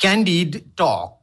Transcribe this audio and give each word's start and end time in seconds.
Candid 0.00 0.76
Talk. 0.76 1.14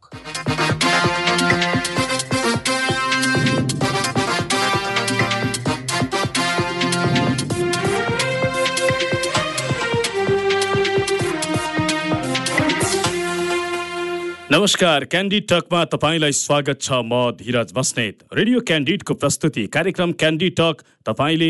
नमस्कार 14.52 15.04
candid 15.06 15.46
टकमा 15.50 15.84
तपाईँलाई 15.86 16.32
स्वागत 16.34 16.82
छ 16.82 17.00
म 17.04 17.32
धीरज 17.40 17.72
बस्नेत 17.74 18.24
रेडियो 18.34 18.60
क्यान्डिडको 18.68 19.14
प्रस्तुति 19.16 19.66
कार्यक्रम 19.70 20.12
क्यान्डिड 20.20 20.54
टक 20.58 20.82
तपाईँले 21.06 21.50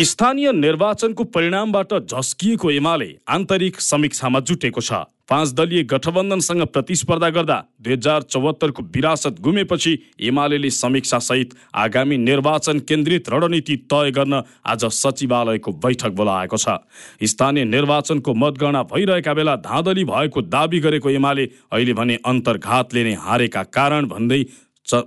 स्थानीय 0.00 0.50
निर्वाचनको 0.52 1.24
परिणामबाट 1.24 1.92
झस्किएको 1.94 2.70
एमाले 2.70 3.08
आन्तरिक 3.28 3.80
समीक्षामा 3.80 4.40
जुटेको 4.40 4.80
छ। 4.80 4.92
पाँच 5.30 5.52
दलीय 5.54 5.82
गठबन्धनसँग 5.82 6.62
प्रतिस्पर्धा 6.66 7.28
गर्दा 7.30 7.58
दुई 7.82 7.92
हजार 7.92 8.22
चौहत्तरको 8.22 8.82
विरासत 8.94 9.40
गुमेपछि 9.40 9.92
एमाले 10.20 10.70
समीक्षा 10.70 11.18
सहित 11.18 11.54
आगामी 11.74 12.16
निर्वाचन 12.16 12.78
केन्द्रित 12.88 13.28
रणनीति 13.28 13.76
तय 13.92 14.10
गर्न 14.10 14.42
आज 14.66 14.84
सचिवालयको 14.84 15.72
बैठक 15.84 16.12
बोलाएको 16.12 16.56
छ। 16.56 16.80
स्थानीय 17.24 17.64
निर्वाचनको 17.66 18.34
मतगणना 18.34 18.82
भइरहेका 18.92 19.34
बेला 19.34 19.56
धाँधली 19.62 20.04
भएको 20.04 20.42
दावी 20.48 20.80
गरेको 20.80 21.10
एमाले 21.10 21.48
अहिले 21.72 21.92
भने 21.92 22.18
अन्तर्घातले 22.26 23.04
नै 23.04 23.14
हारेका 23.20 23.62
कारण 23.70 24.06
भन्दै 24.08 24.42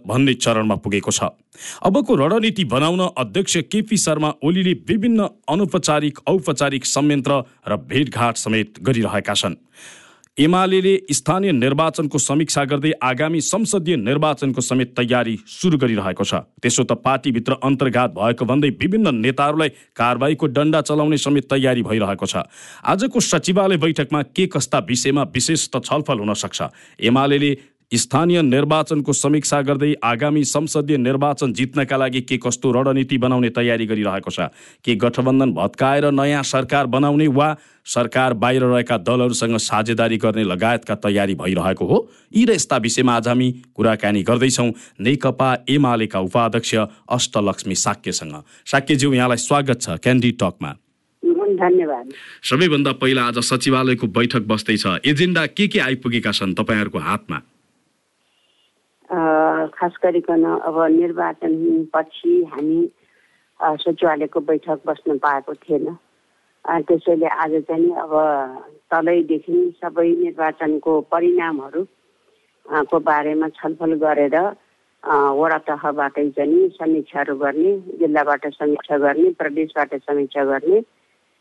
भन्ने 0.08 0.34
चरणमा 0.36 0.76
पुगेको 0.76 1.12
छ। 1.12 1.34
अबको 1.84 2.16
रणनीति 2.16 2.64
बनाउन 2.66 3.02
अध्यक्ष 3.18 3.58
केपी 3.72 3.98
शर्मा 3.98 4.34
ओलीले 4.44 4.74
विभिन्न 4.90 5.28
अनौपचारिक 5.50 6.20
औपचारिक 6.28 6.86
संयन्त्र 6.86 7.42
र 7.68 7.76
भेटघाट 7.90 8.36
समेत 8.38 8.80
गरिरहेका 8.82 9.34
छन्। 9.34 9.56
एमाले 10.38 10.98
स्थानीय 11.14 11.52
निर्वाचनको 11.52 12.18
समीक्षा 12.18 12.64
गर्दै 12.66 12.92
आगामी 13.04 13.42
संसदीय 13.42 13.96
निर्वाचनको 13.96 14.62
समेत 14.62 14.96
तयारी 14.98 15.38
सुरु 15.46 15.78
गरिरहेको 15.78 16.24
छ। 16.26 16.34
त्यसो 16.58 16.84
त 16.90 16.98
पार्टीभित्र 16.98 17.62
अन्तर्घात 17.62 18.10
भएको 18.18 18.46
भन्दै 18.46 18.70
विभिन्न 18.82 19.14
नेताहरूलाई 19.14 19.70
कारवाहीको 19.94 20.46
डन्डा 20.48 20.82
चलाउने 20.82 21.18
समेत 21.18 21.46
तयारी 21.46 21.84
भइरहेको 21.86 22.26
छ। 22.26 22.50
आजको 22.82 23.20
सचिवालय 23.22 23.78
बैठकमा 23.78 24.22
के 24.34 24.48
कस्ता 24.50 24.80
विषयमा 24.90 25.24
विशेष 25.30 25.70
त 25.70 25.86
छलफल 25.86 26.18
हुन 26.18 26.34
सक्छ? 26.34 26.62
एमाले 26.98 27.38
स्थानीय 27.98 28.42
निर्वाचनको 28.42 29.14
समीक्षा 29.14 29.62
गर्दै 29.62 29.94
आगामी 30.04 30.44
संसदीय 30.44 30.98
निर्वाचन 30.98 31.54
जित्नका 31.54 31.98
लागि 31.98 32.22
के 32.22 32.38
कस्तो 32.38 32.72
रणनीति 32.72 33.18
बनाउने 33.18 33.50
तयारी 33.50 33.86
गरिरहेको 33.86 34.32
छ? 34.32 34.40
के 34.84 34.96
गठबन्धन 34.96 35.52
भत्काएर 35.54 36.12
नयाँ 36.12 36.44
सरकार 36.44 36.86
बनाउने 36.86 37.28
वा 37.28 37.56
सरकार 37.86 38.34
बाहिर 38.34 38.64
रहेका 38.64 38.98
दलहरूसँग 38.98 39.58
साझेदारी 39.58 40.18
गर्ने 40.18 40.44
लगायतका 40.44 40.96
तयारी 40.96 41.36
भइरहेको 41.36 41.86
हो? 41.86 42.10
यी 42.36 42.46
र 42.46 42.52
यस्ता 42.52 42.78
विषयमा 42.78 43.14
आज 43.14 43.28
हामी 43.28 43.52
कुराकानी 43.76 44.24
गर्दैछौँ। 44.24 44.72
नेकपा 45.00 45.50
एमालेका 45.70 46.20
उपाध्यक्ष 46.20 46.76
अष्टलक्ष्मी 47.10 47.76
साक्यसँग। 47.76 48.36
साक्यज्यू 48.66 49.14
यहाँलाई 49.14 49.38
स्वागत 49.38 49.82
छ 49.82 49.90
क्यान्डी 50.02 50.32
टकमा। 50.32 50.76
धन्यवाद। 51.54 52.10
सबैभन्दा 52.44 52.92
पहिला 52.92 53.24
आज 53.24 53.38
सचिवालयको 53.38 54.08
बैठक 54.08 54.44
बस्दैछ। 54.50 54.86
एजेन्डा 55.06 55.46
के 55.46 55.68
के 55.68 55.80
आइपुगेका 55.80 56.32
छन् 56.32 56.54
तपाईँहरूको 56.54 57.00
हातमा? 57.00 57.42
खास 59.74 59.94
गरिकन 60.04 60.44
अब 60.44 60.78
निर्वाचन 60.92 61.54
पछि 61.94 62.34
हामी 62.52 62.80
सचिवालयको 63.60 64.40
बैठक 64.40 64.80
बस्न 64.88 65.18
पाएको 65.18 65.54
थिएन। 65.64 65.86
त्यसैले 66.66 67.28
आज 67.28 67.54
चाहिँ 67.68 67.92
अब 68.02 68.14
तलैदेखि 68.92 69.58
सबै 69.84 70.10
निर्वाचनको 70.16 71.00
परिणामहरू 71.12 71.82
को 72.90 73.00
बारेमा 73.00 73.48
छलफल 73.60 73.94
गरेर 74.04 74.38
वडा 75.40 75.58
तहबाटै 75.68 76.30
चाहिँ 76.38 76.70
समीक्षाहरू 76.80 77.36
गर्ने 77.38 77.72
जिल्लाबाट 78.00 78.48
समीक्षा 78.54 78.98
गर्ने 78.98 79.30
प्रदेशबाट 79.40 79.96
समीक्षा 80.08 80.44
गर्ने 80.52 80.80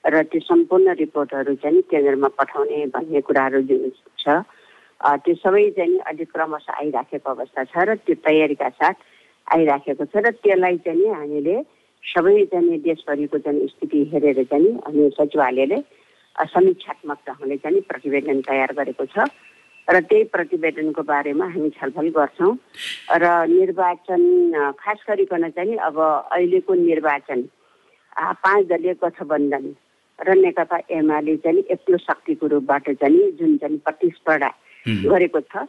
र 0.04 0.22
त्यो 0.30 0.40
सम्पूर्ण 0.42 0.94
रिपोर्टहरू 0.98 1.54
चाहिँ 1.62 1.82
केन्द्रमा 1.90 2.28
पठाउने 2.38 2.86
भन्ने 2.94 3.20
कुराहरू 3.22 3.60
छ। 4.18 4.42
त्यो 5.02 5.34
सबै 5.36 5.68
चाहिँ 5.70 5.98
अहिले 6.00 6.24
क्रमशः 6.26 6.72
आइराखेको 6.74 7.30
अवस्था 7.30 7.64
छ 7.66 7.84
र 7.84 7.94
त्यो 8.00 8.14
तयारीका 8.22 8.68
साथ 8.72 8.96
आइराखेको 9.48 10.04
छ 10.06 10.16
र 10.18 10.30
त्यसलाई 10.38 10.76
चाहिँ 10.80 11.08
हामीले 11.12 11.56
सबै 12.04 12.44
चाहिँ 12.46 12.78
देशभरिको 12.80 13.38
चाहिँ 13.40 13.66
स्थिति 13.68 14.04
हेरेर 14.12 14.42
चाहिँ 14.46 14.72
हामी 14.80 15.08
सचिवालयले 15.12 15.78
समीक्षात्मक 16.36 17.18
ढङ्गले 17.26 17.56
चाहिँ 17.58 17.80
प्रतिवेदन 17.84 18.40
तयार 18.42 18.72
गरेको 18.74 19.06
छ 19.06 19.26
र 19.88 20.00
त्यही 20.02 20.24
प्रतिवेदनको 20.30 21.02
बारेमा 21.04 21.46
हामी 21.48 21.70
छलफल 21.72 22.08
गर्छौँ 22.12 22.52
र 23.16 23.30
निर्वाचन 23.48 24.22
खास 24.78 25.04
गरिकन 25.08 25.48
चाहिँ 25.50 25.76
अब 25.84 25.98
अहिलेको 26.00 26.74
निर्वाचन 26.80 27.42
पाँच 28.38 28.66
दलीय 28.68 28.94
गठबन्धन 29.02 29.74
र 30.18 30.34
नेकपा 30.36 30.78
एमाले 30.92 31.36
चाहिँ 31.38 31.64
एक्लो 31.70 31.98
शक्तिको 32.00 32.46
रूपबाट 32.48 32.90
चाहिँ 32.92 33.30
जुन 33.32 33.56
चाहिँ 33.56 33.78
प्रतिस्पर्धा 33.80 34.50
गरेको 34.86 35.40
छ। 35.40 35.66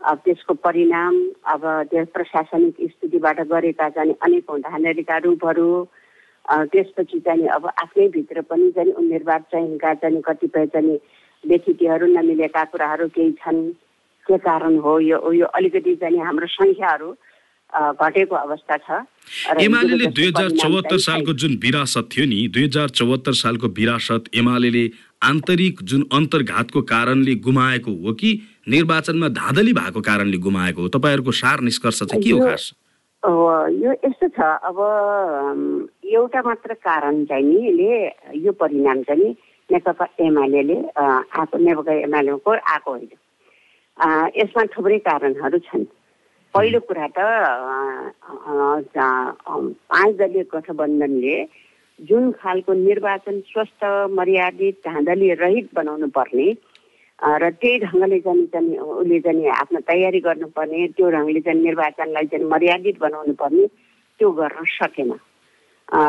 अब 0.00 0.18
त्यसको 0.24 0.54
परिणाम 0.58 1.14
अब 1.46 1.62
त्यो 1.90 2.04
प्रशासनिक 2.14 2.74
स्थितिबाट 2.90 3.40
गरेका 3.46 3.88
चाहिँ 3.96 4.14
अनेक 4.26 4.50
धानेरीका 4.66 5.16
रूपहरू 5.24 5.68
त्यसपछि 6.72 7.18
चाहिँ 7.26 7.46
अब 7.54 7.66
आफ्नै 7.82 8.08
भित्र 8.14 8.40
पनि 8.50 8.70
चाहिँ 8.76 8.92
निर्वाचनका 8.98 9.94
चाहिँ 9.94 10.22
कतिपय 10.26 10.66
चाहिँ 10.74 10.98
व्यतिथिहरू 11.44 12.06
नमिलेका 12.06 12.64
कुराहरू 12.70 13.06
केही 13.14 13.32
छन्। 13.38 13.62
के 14.26 14.38
कारण 14.38 14.78
हो 14.78 14.98
यो 15.00 15.18
यो 15.32 15.46
अलिकति 15.54 15.94
चाहिँ 16.02 16.18
हाम्रो 16.18 16.46
सङ्ख्याहरू 16.46 17.10
घटेको 17.72 18.34
अवस्था 18.36 18.76
छ। 18.76 19.02
एमाले 19.62 20.06
दुई 20.06 20.26
हजार 20.26 20.50
चौहत्तर 20.50 20.98
सालको 20.98 21.32
जुन 21.42 21.54
विरासत 21.62 22.08
थियो 22.10 22.26
नि 22.26 22.46
दुई 22.54 22.64
हजार 22.64 22.88
चौहत्तर 22.98 23.32
सालको 23.38 23.66
विरासत 23.78 24.30
एमाले 24.34 24.84
आन्तरिक 25.22 25.82
जुन 25.82 26.02
अन्तर्घातको 26.12 26.82
कारणले 26.90 27.34
गुमाएको 27.46 27.92
हो 28.02 28.12
कि 28.14 28.30
निर्वाचनमा 28.66 29.28
धाँधली 29.28 29.72
भएको 29.72 30.00
कारणले 30.00 30.38
गुमाएको 30.38 30.80
हो। 30.82 30.88
तपाईँहरूको 30.88 31.32
सार 31.32 31.60
निष्कर्ष 31.66 32.02
चाहिँ 32.02 32.22
के 32.22 32.30
हो 32.30 32.38
खास? 32.46 32.72
यो 33.22 33.92
यस्तो 33.92 34.28
छ 34.36 34.40
अब 34.68 34.78
एउटा 36.04 36.40
मात्र 36.42 36.74
कारण 36.82 37.24
चाहिँ 37.24 37.44
नि 37.44 37.86
यो 38.44 38.52
परिणाम 38.52 39.02
चाहिँ 39.02 39.22
नि 39.22 39.30
नेकपा 39.70 40.06
एमाले 40.20 40.62
आएको 40.62 41.58
नेकपा 41.58 41.92
एमालेको 41.92 42.50
आएको 42.50 42.90
होइन। 42.90 43.08
यसमा 44.36 44.62
थुप्रै 44.74 44.98
कारणहरू 45.06 45.58
छन्। 45.58 45.84
पहिलो 46.54 46.80
कुरा 46.86 47.06
त 47.16 47.18
पाँच 48.96 50.12
दलीय 50.16 50.44
गठबन्धनले 50.52 51.36
जुन 52.00 52.30
खालको 52.42 52.72
निर्वाचन 52.72 53.40
स्वस्थ 53.48 53.84
मर्यादित 54.12 54.76
धाँधली 54.86 55.32
रहित 55.34 55.68
बनाउनु 55.74 56.08
पर्ने 56.12 56.46
र 57.22 57.50
त्यही 57.50 57.78
ढङ्गले 57.78 58.18
चाहिँ 58.20 58.46
चाहिँ 58.52 58.78
उसले 58.78 59.18
चाहिँ 59.20 59.48
आफ्नो 59.54 59.80
तयारी 59.86 60.20
गर्नुपर्ने 60.20 60.86
त्यो 60.98 61.10
ढङ्गले 61.10 61.40
चाहिँ 61.40 61.62
निर्वाचनलाई 61.62 62.26
चाहिँ 62.26 62.46
मर्यादित 62.50 62.98
बनाउनु 62.98 63.34
पर्ने 63.38 63.66
त्यो 64.20 64.30
गर्न 64.38 64.64
सकेन। 64.74 65.12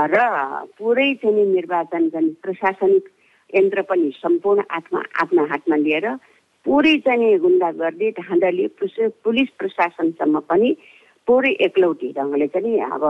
र 0.10 0.18
पुरै 0.78 1.14
चाहिँ 1.22 1.46
निर्वाचन 1.54 2.10
चाहिँ 2.10 2.34
प्रशासनिक 2.42 3.06
यन्त्र 3.54 3.82
पनि 3.90 4.10
सम्पूर्ण 4.18 4.64
आत्मा 4.72 5.02
आफ्नो 5.22 5.46
हातमा 5.52 5.76
लिएर 5.86 6.08
पुरै 6.66 6.96
चाहिँ 7.06 7.38
गुन्डागर्दी 7.46 8.10
धाँधली 8.18 8.68
पुलिस 9.24 9.50
प्रशासनसम्म 9.60 10.40
पनि 10.50 10.70
पुरै 11.28 11.52
एकलौटी 11.62 12.12
ढङ्गले 12.18 12.48
चाहिँ 12.48 12.80
अब 12.90 13.04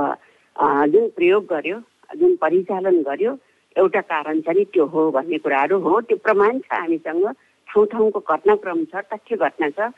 जुन 0.91 1.07
प्रयोग 1.15 1.45
गर्यो 1.45 1.77
जुन 2.19 2.35
परिचालन 2.35 3.01
गर्यो 3.07 3.31
एउटा 3.75 4.01
कारण 4.11 4.41
चाहिँ 4.43 4.65
त्यो 4.73 4.85
हो 4.91 5.09
भन्ने 5.11 5.37
कुराहरू 5.39 5.79
हो। 5.79 5.99
त्यो 6.01 6.17
प्रमाण 6.19 6.59
छ 6.59 6.73
हामीसँग। 6.73 7.25
ठाउँ 7.73 7.85
ठाउँको 7.91 8.19
घटनाक्रम 8.21 8.83
छ 8.85 9.01
तथ्य 9.11 9.35
घटना 9.35 9.69
छ 9.69 9.89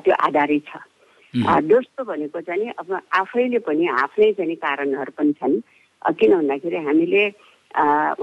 त्यो 0.00 0.14
आधारित 0.26 0.64
छ। 0.68 0.80
दोस्रो 1.68 2.04
भनेको 2.04 2.40
चाहिँ 2.40 2.72
अब 2.80 2.88
आफैले 3.12 3.58
पनि 3.68 3.86
आफ्नै 4.02 4.32
चाहिँ 4.32 4.56
कारणहरू 4.56 5.12
पनि 5.12 5.32
छन्। 5.36 5.60
किन 6.16 6.32
भन्दाखेरि 6.34 6.76
हामीले 6.88 7.24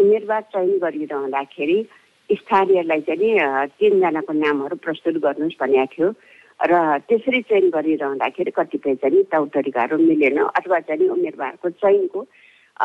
उम्मेदवार 0.01 0.41
चयन 0.53 0.77
गरिरहँदाखेरि 0.81 1.77
स्थानीयलाई 2.29 3.01
चाहिँ 3.07 3.67
तिनजनाको 3.77 4.33
नामहरू 4.33 4.75
प्रस्तुत 4.81 5.15
गर्नुहोस् 5.21 5.59
भनेको 5.61 5.85
थियो। 5.93 6.09
र 6.59 6.73
त्यसरी 7.05 7.41
चयन 7.45 7.69
गरिरहँदाखेरि 7.69 8.51
कतिपय 8.57 8.95
चाहिँ 9.05 9.23
तौर 9.29 9.47
तरिकाहरू 9.53 9.97
मिलेन 10.01 10.37
अथवा 10.49 10.79
चाहिँ 10.89 11.09
उम्मेदवारको 11.13 11.69
चयनको 11.69 12.19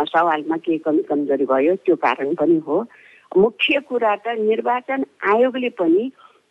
सवालमा 0.04 0.56
केही 0.64 0.78
कमी 0.84 1.02
कमजोरी 1.08 1.44
भयो 1.46 1.74
त्यो 1.86 1.96
कारण 1.96 2.34
पनि 2.34 2.58
हो। 2.66 2.76
मुख्य 3.36 3.80
कुरा 3.88 4.14
त 4.16 4.34
निर्वाचन 4.38 5.04
आयोगले 5.32 5.68
पनि 5.78 6.10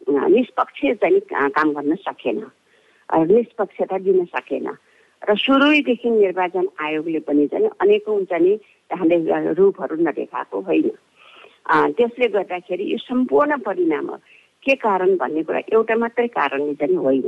निष्पक्ष 0.09 0.79
चाहिँ 1.01 1.19
काम 1.29 1.71
गर्न 1.73 1.95
सकेन 2.07 2.39
निष्पक्षता 3.09 3.97
दिन 3.99 4.25
सकेन 4.25 4.67
र 5.21 5.35
सुरुदेखि 5.35 6.09
निर्वाचन 6.09 6.67
आयोगले 6.79 7.19
पनि 7.27 7.47
चाहिँ 7.51 7.69
अनेकौँ 7.81 8.23
चाहिँ 8.31 8.55
हामीले 8.91 9.53
रूपहरू 9.53 9.95
नदेखाएको 9.99 10.61
होइन। 10.67 10.89
त्यसले 11.97 12.27
गर्दाखेरि 12.33 12.85
यो 12.91 12.97
सम्पूर्ण 12.97 13.57
परिणाम 13.67 14.07
के 14.63 14.75
कारण 14.75 15.15
भन्ने 15.17 15.43
कुरा 15.43 15.59
एउटा 15.73 15.95
मात्रै 15.95 16.27
कारणले 16.31 16.73
चाहिँ 16.79 16.95
होइन। 16.95 17.27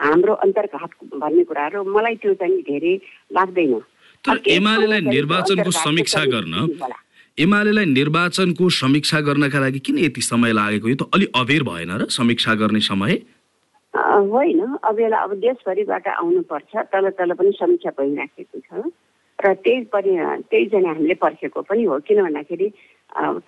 हाम्रो 0.00 0.34
अन्तर्घात 0.44 0.92
भन्ने 1.18 1.42
कुराहरू 1.44 1.82
मलाई 1.84 2.14
त्यो 2.22 2.34
चाहिँ 2.40 2.62
धेरै 2.62 2.94
लाग्दैन। 3.34 3.74
एमालेलाई 4.24 5.00
निर्वाचनको 5.00 5.70
समीक्षा 5.70 6.24
गर्न 6.32 6.54
एमालेलाई 7.38 7.84
निर्वाचनको 7.84 8.68
समीक्षा 8.70 9.20
गर्नका 9.26 9.58
लागि 9.58 9.78
किन 9.82 9.96
यति 9.98 10.20
समय 10.22 10.52
लागेको? 10.54 10.88
यो 10.88 10.94
त 10.94 11.10
अलि 11.14 11.26
अबेर 11.34 11.62
भएन 11.66 11.90
र 11.98 12.06
समीक्षा 12.06 12.54
गर्ने 12.54 12.80
समय। 12.80 13.12
होइन। 14.30 14.60
अबेला 14.78 15.18
अब 15.18 15.32
देशभरिबाट 15.42 16.06
आउनुपर्छ। 16.14 16.72
तल 16.94 17.10
तल 17.18 17.32
पनि 17.34 17.50
समीक्षा 17.58 17.90
भइराखेको 17.98 18.58
छ। 18.62 18.86
र 19.38 19.54
त्यही 19.66 19.82
पनि 19.90 20.14
त्यही 20.46 20.66
चाहिँ 20.70 20.86
हामीले 20.86 21.14
पर्खेको 21.18 21.62
पनि 21.66 21.82
हो। 21.90 21.98
किन 22.06 22.22
भन्दाखेरि 22.22 22.68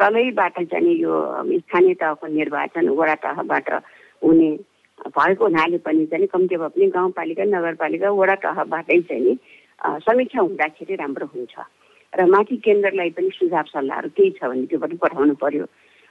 तलैबाट 0.02 0.56
चाहिँ 0.66 0.94
यो 0.98 1.14
स्थानीय 1.62 1.94
तहको 1.94 2.26
निर्वाचन 2.26 2.88
वडा 2.90 3.14
तहबाट 3.22 3.70
हुने 4.22 4.50
भएको 5.14 5.44
हुनाले 5.46 5.78
पनि 5.86 6.06
चाहिँ 6.10 6.26
कम्ती 6.26 6.56
भए 6.58 6.68
पनि 6.74 6.86
गाउँपालिका 6.90 7.44
नगरपालिका 7.54 8.10
वडा 8.10 8.34
तहबाटै 8.50 9.00
चाहिँ 9.06 9.38
समीक्षा 10.02 10.40
हुँदाखेरि 10.42 10.94
राम्रो 10.98 11.26
हुन्छ। 11.30 11.54
र 12.14 12.24
माथि 12.24 12.56
केन्द्रलाई 12.66 13.10
पनि 13.16 13.30
सुझाव 13.34 13.66
सल्लाहहरू 13.74 14.08
केही 14.16 14.30
छ 14.38 14.44
भने 14.46 14.66
त्यो 14.70 14.78
पनि 14.78 14.96
पठाउनु 15.02 15.34
पर्यो। 15.42 15.66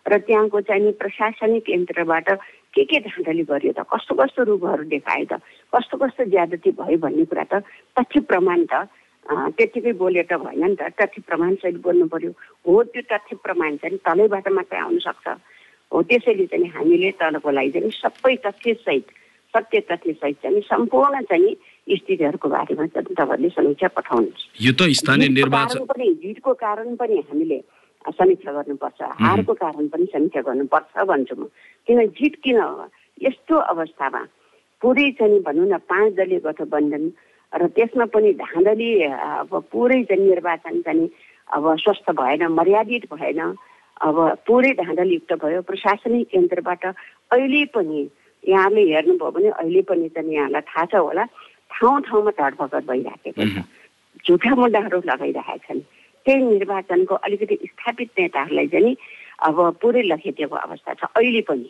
र 0.05 0.17
त्यहाँको 0.27 0.61
चाहिँ 0.61 0.91
प्रशासनिक 1.01 1.63
केन्द्रबाट 1.65 2.29
के 2.75 2.83
के 2.83 2.99
धाँधली 3.07 3.43
गरियो 3.49 3.73
त? 3.73 3.87
कस्तो 3.89 4.13
कस्तो 4.15 4.43
रूपहरू 4.43 4.83
देखायो 4.91 5.25
त? 5.25 5.41
कस्तो 5.73 5.97
कस्तो 5.97 6.23
ज्यादती 6.29 6.71
भयो 6.77 6.97
भन्ने 6.99 7.25
कुरा 7.25 7.45
त 7.49 7.63
तथ्य 7.97 8.19
प्रमाण 8.29 8.65
त 8.69 8.85
त्यत्तिकै 9.25 9.93
बोले 9.97 10.23
त 10.29 10.37
भएन 10.37 10.61
नि 10.61 10.75
त। 10.77 10.93
तथ्य 10.93 11.21
प्रमाणसहित 11.25 11.81
बोल्नु 11.81 12.05
पर्यो। 12.13 12.31
हो 12.67 12.83
त्यो 12.93 13.01
तथ्य 13.09 13.35
प्रमाण 13.41 13.77
चाहिँ 13.81 13.97
तलैबाट 14.05 14.47
मात्रै 14.53 14.79
आउन 14.79 14.97
सक्छ। 15.01 15.27
हो 15.91 16.01
त्यसैले 16.01 16.45
चाहिँ 16.51 16.69
हामीले 16.75 17.11
तलको 17.17 17.49
लागि 17.49 17.71
चाहिँ 17.71 17.91
सबै 18.03 18.35
तथ्यसहित 18.45 19.05
सत्य 19.53 19.79
तथ्यसहित 19.89 20.37
चाहिँ 20.43 20.61
सम्पूर्ण 20.69 21.21
चाहिँ 21.31 21.55
स्थितिहरूको 21.87 22.49
बारेमा 22.49 22.85
चाहिँ 22.89 23.13
तपाईँहरूले 23.13 23.49
समीक्षा 23.53 23.87
पठाउनुहोस्। 23.93 24.43
यो 24.57 24.71
त 24.73 24.89
स्थानीय 24.89 25.29
निर्वाचन 25.37 25.85
पनि 25.85 26.07
जितको 26.23 26.53
कारण 26.57 26.95
पनि 26.97 27.17
हामीले 27.29 27.59
समीक्षा 28.05 28.51
गर्नुपर्छ। 28.51 29.01
हारको 29.21 29.53
कारण 29.53 29.87
पनि 29.93 30.05
समीक्षा 30.13 30.41
गर्नुपर्छ 30.41 30.93
भन्छु 31.05 31.35
म। 31.37 31.45
किन 31.87 31.99
जित 32.17 32.35
किन 32.41 32.57
यस्तो 33.21 33.55
अवस्थामा 33.55 34.21
पुरै 34.81 35.09
चाहिँ 35.17 35.39
भनौँ 35.45 35.67
न 35.69 35.77
पाँच 35.85 36.13
दलीय 36.17 36.39
गठबन्धन 36.41 37.05
र 37.53 37.67
त्यसमा 37.71 38.05
पनि 38.11 38.33
धाँधली 38.33 38.89
अब 39.05 39.53
पुरै 39.71 40.03
चाहिँ 40.09 40.25
निर्वाचन 40.25 40.81
चाहिँ 40.81 41.09
अब 41.53 41.63
स्वस्थ 41.79 42.11
भएन 42.11 42.43
मर्यादित 42.49 43.05
भएन 43.13 43.39
अब 44.01 44.17
पुरै 44.43 44.71
धाँधलयुक्त 44.81 45.33
भयो। 45.39 45.61
प्रशासनिक 45.69 46.27
केन्द्रबाट 46.33 46.85
अहिले 47.31 47.65
पनि 47.71 48.09
यहाँले 48.43 48.81
हेर्नुभयो 48.91 49.31
भने 49.31 49.49
अहिले 49.49 49.81
पनि 49.89 50.09
चाहिँ 50.09 50.33
यहाँलाई 50.35 50.61
थाहा 50.61 50.85
छ 50.85 50.95
होला। 50.99 51.25
ठाउँ 51.75 52.01
ठाउँमा 52.01 52.31
धरपकड 52.39 52.83
भइराखेको 52.87 53.43
छ। 53.45 53.63
झुठा 54.27 54.55
मुद्दाहरू 54.55 54.99
लगाइरहेका 55.05 55.57
छन्। 55.65 55.79
त्यही 56.25 56.43
निर्वाचनको 56.43 57.15
अलिकति 57.15 57.55
स्थापित 57.69 58.09
नेताहरूलाई 58.17 58.67
चाहिँ 58.67 58.95
अब 59.45 59.57
पुरै 59.81 60.01
लखेटिएको 60.01 60.55
अवस्था 60.55 60.93
छ 60.93 61.03
अहिले 61.15 61.41
पनि। 61.45 61.69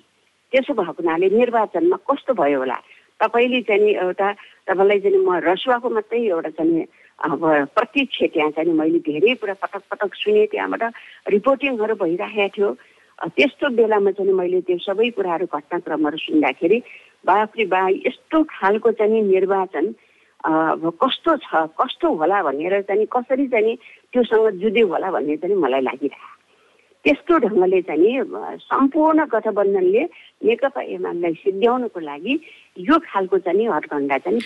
त्यसो 0.54 0.74
भएको 0.74 1.02
हुनाले 1.04 1.28
निर्वाचनमा 1.30 1.98
कस्तो 2.08 2.34
भयो 2.34 2.60
होला? 2.60 2.78
तपाईँले 3.20 3.62
चाहिँ 3.68 3.92
एउटा 4.06 4.28
तपाईँलाई 4.68 5.00
चाहिँ 5.00 5.20
म 5.20 5.30
रसुवाको 5.44 5.90
मात्रै 5.90 6.20
एउटा 6.32 6.50
चाहिँ 6.56 6.86
अब 7.26 7.42
प्रत्यक्ष 7.76 8.18
त्यहाँ 8.34 8.52
चाहिँ 8.56 8.74
मैले 8.74 9.00
धेरै 9.00 9.34
कुरा 9.42 9.54
पटक 9.64 9.84
पटक 9.92 10.12
सुने 10.16 10.46
त्यहाँबाट 10.52 10.84
रिपोर्टिङहरू 11.28 11.96
भइरहेको 11.96 12.48
थियो। 12.56 12.70
त्यस्तो 13.36 13.70
बेलामा 13.80 14.12
चाहिँ 14.12 14.34
मैले 14.36 14.60
त्यो 14.68 14.78
सबै 14.84 15.10
कुराहरू 15.16 15.46
घटनाक्रमहरू 15.48 16.18
सुन्दाखेरि 16.20 16.78
बाफ्रे 17.28 17.66
बा 17.74 17.88
यस्तो 18.08 18.44
खालको 18.56 18.92
चाहिँ 19.00 19.22
निर्वाचन 19.34 19.94
कस्तो 21.02 21.36
छ 21.44 21.66
कस्तो 21.82 22.14
होला 22.22 22.42
भनेर 22.44 22.82
चाहिँ 22.88 23.06
कसरी 23.16 23.48
चाहिँ 23.54 23.76
त्योसँग 24.14 24.62
जुद्यो 24.62 24.88
होला 24.88 25.12
भन्ने 25.12 25.38
चाहिँ 25.42 25.56
मलाई 25.58 25.82
लागिरह्यो 25.90 26.34
त्यस्तो 27.06 27.38
ढङ्गले 27.38 27.82
चाहिँ 27.88 28.14
सम्पूर्ण 28.66 29.26
गठबन्धनले 29.34 30.04
नेकपा 30.50 30.82
एमालेलाई 30.82 31.34
सिद्ध्याउनको 31.42 32.00
लागि 32.00 32.34
यो 32.90 32.98
खालको 33.10 33.38
चाहिँ 33.46 33.68
हटकण्डा 33.74 34.18
चाहिँ 34.26 34.40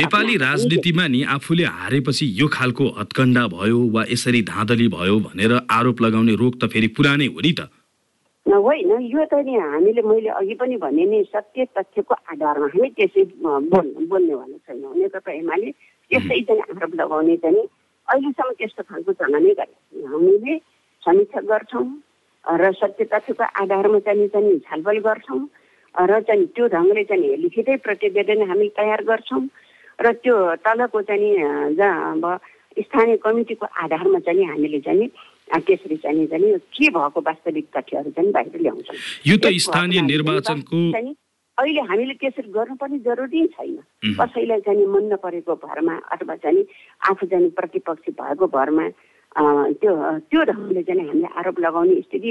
नेपाली 0.00 0.36
राजनीतिमा 0.44 1.06
नि 1.14 1.22
आफूले 1.36 1.64
हारेपछि 1.76 2.26
यो 2.40 2.48
खालको 2.56 2.84
हत्कण्डा 2.98 3.46
भयो 3.56 3.80
वा 3.94 4.04
यसरी 4.12 4.42
धाँधली 4.52 4.88
भयो 4.96 5.18
भनेर 5.28 5.52
आरोप 5.78 6.02
लगाउने 6.02 6.34
रोग 6.44 6.60
त 6.60 6.68
फेरि 6.72 6.88
पुरानै 6.96 7.26
हो 7.32 7.40
नि 7.40 7.52
त। 7.60 7.68
होइन 8.46 8.90
यो 9.02 9.24
त 9.24 9.34
नि 9.40 9.54
हामीले 9.56 10.02
मैले 10.02 10.28
अघि 10.30 10.54
पनि 10.54 10.76
भने 10.76 11.04
नि 11.06 11.22
सत्य 11.26 11.64
तथ्यको 11.72 12.14
आधारमा 12.28 12.66
हामी 12.68 12.88
त्यसै 12.90 13.22
बोल्नु 13.40 14.06
बोल्ने 14.06 14.34
भनेको 14.36 14.58
छैनौँ। 14.68 14.94
नेकपा 14.94 15.32
एमाले 15.32 15.70
त्यसै 16.10 16.40
चाहिँ 16.42 16.62
आरोप 16.70 16.94
लगाउने 16.94 17.36
चाहिँ 17.36 17.64
अहिलेसम्म 18.08 18.52
त्यस्तो 18.52 18.82
खालको 18.84 19.12
चलन 19.14 19.44
गरेको 19.50 20.06
हामीले 20.06 20.58
समीक्षा 21.02 21.40
गर्छौँ 21.42 21.86
र 22.44 22.72
सत्य 22.74 23.04
तथ्यको 23.06 23.44
आधारमा 23.56 23.98
चाहिँ 24.04 24.28
चाहिँ 24.28 24.58
छलफल 24.60 24.98
गर्छौँ 25.00 25.40
र 25.94 26.20
चाहिँ 26.20 26.46
त्यो 26.46 26.64
ढङ्गले 26.68 27.04
चाहिँ 27.04 27.36
लिखितै 27.38 27.76
प्रतिवेदन 27.80 28.42
हामी 28.44 28.68
तयार 28.76 29.02
गर्छौँ 29.04 29.42
र 29.98 30.12
त्यो 30.20 30.36
तलको 30.60 31.02
चाहिँ 31.02 31.32
जहाँ 31.74 32.12
अब 32.12 32.24
स्थानीय 32.76 33.16
कमिटीको 33.16 33.66
आधारमा 33.82 34.18
चाहिँ 34.20 34.44
हामीले 34.44 34.80
चाहिँ 34.80 35.08
त्यसरी 35.52 35.96
चाहिँ 35.96 36.26
के 36.26 36.88
भएको 36.90 37.20
वास्तविक 37.20 37.66
तथ्यहरू 37.76 38.10
चाहिँ 38.10 38.30
बाहिर 38.32 38.60
ल्याउँछौँ? 38.60 38.96
यो 39.26 39.36
त 39.36 39.52
स्थानीय 39.66 40.00
निर्वाचनको 40.02 40.80
अहिले 41.58 41.80
हामीले 41.86 42.14
त्यसरी 42.18 42.48
गर्नुपर्ने 42.50 42.98
जरुरी 43.06 43.46
छैन। 43.54 43.76
कसैलाई 44.18 44.60
चाहिँ 44.66 44.86
मन 44.90 45.04
नपरेको 45.12 45.54
भरमा 45.62 45.94
अथवा 46.12 46.34
चाहिँ 46.42 46.64
आफू 47.10 47.26
चाहिँ 47.26 47.50
प्रतिपक्षी 47.54 48.10
भएको 48.18 48.46
भरमा 48.50 48.88
त्यो 49.78 49.92
त्यो 50.30 50.40
ढङ्गले 50.50 50.82
चाहिँ 50.82 51.06
हामीले 51.06 51.28
आरोप 51.38 51.58
लगाउने 51.60 52.00
स्थिति 52.00 52.30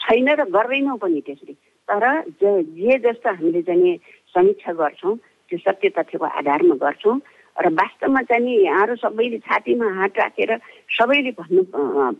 छैन 0.00 0.28
र 0.40 0.44
गर्दैनौँ 0.48 0.96
पनि 0.96 1.20
त्यसरी। 1.26 1.54
तर 1.88 2.04
जे 2.40 2.98
जस्तो 3.04 3.28
हामीले 3.28 3.62
चाहिँ 3.68 3.96
समीक्षा 4.32 4.72
गर्छौँ 4.72 5.16
त्यो 5.50 5.58
सत्य 5.58 5.88
तथ्यको 5.98 6.24
आधारमा 6.24 6.74
गर्छौँ। 6.80 7.20
र 7.56 7.68
वास्तवमा 7.72 8.22
चाहिँ 8.22 8.56
यहाँहरू 8.64 8.94
सबैले 8.96 9.38
छातीमा 9.40 9.88
हात 9.96 10.18
राखेर 10.18 10.50
सबैले 10.92 11.30
भन्नु 11.40 11.62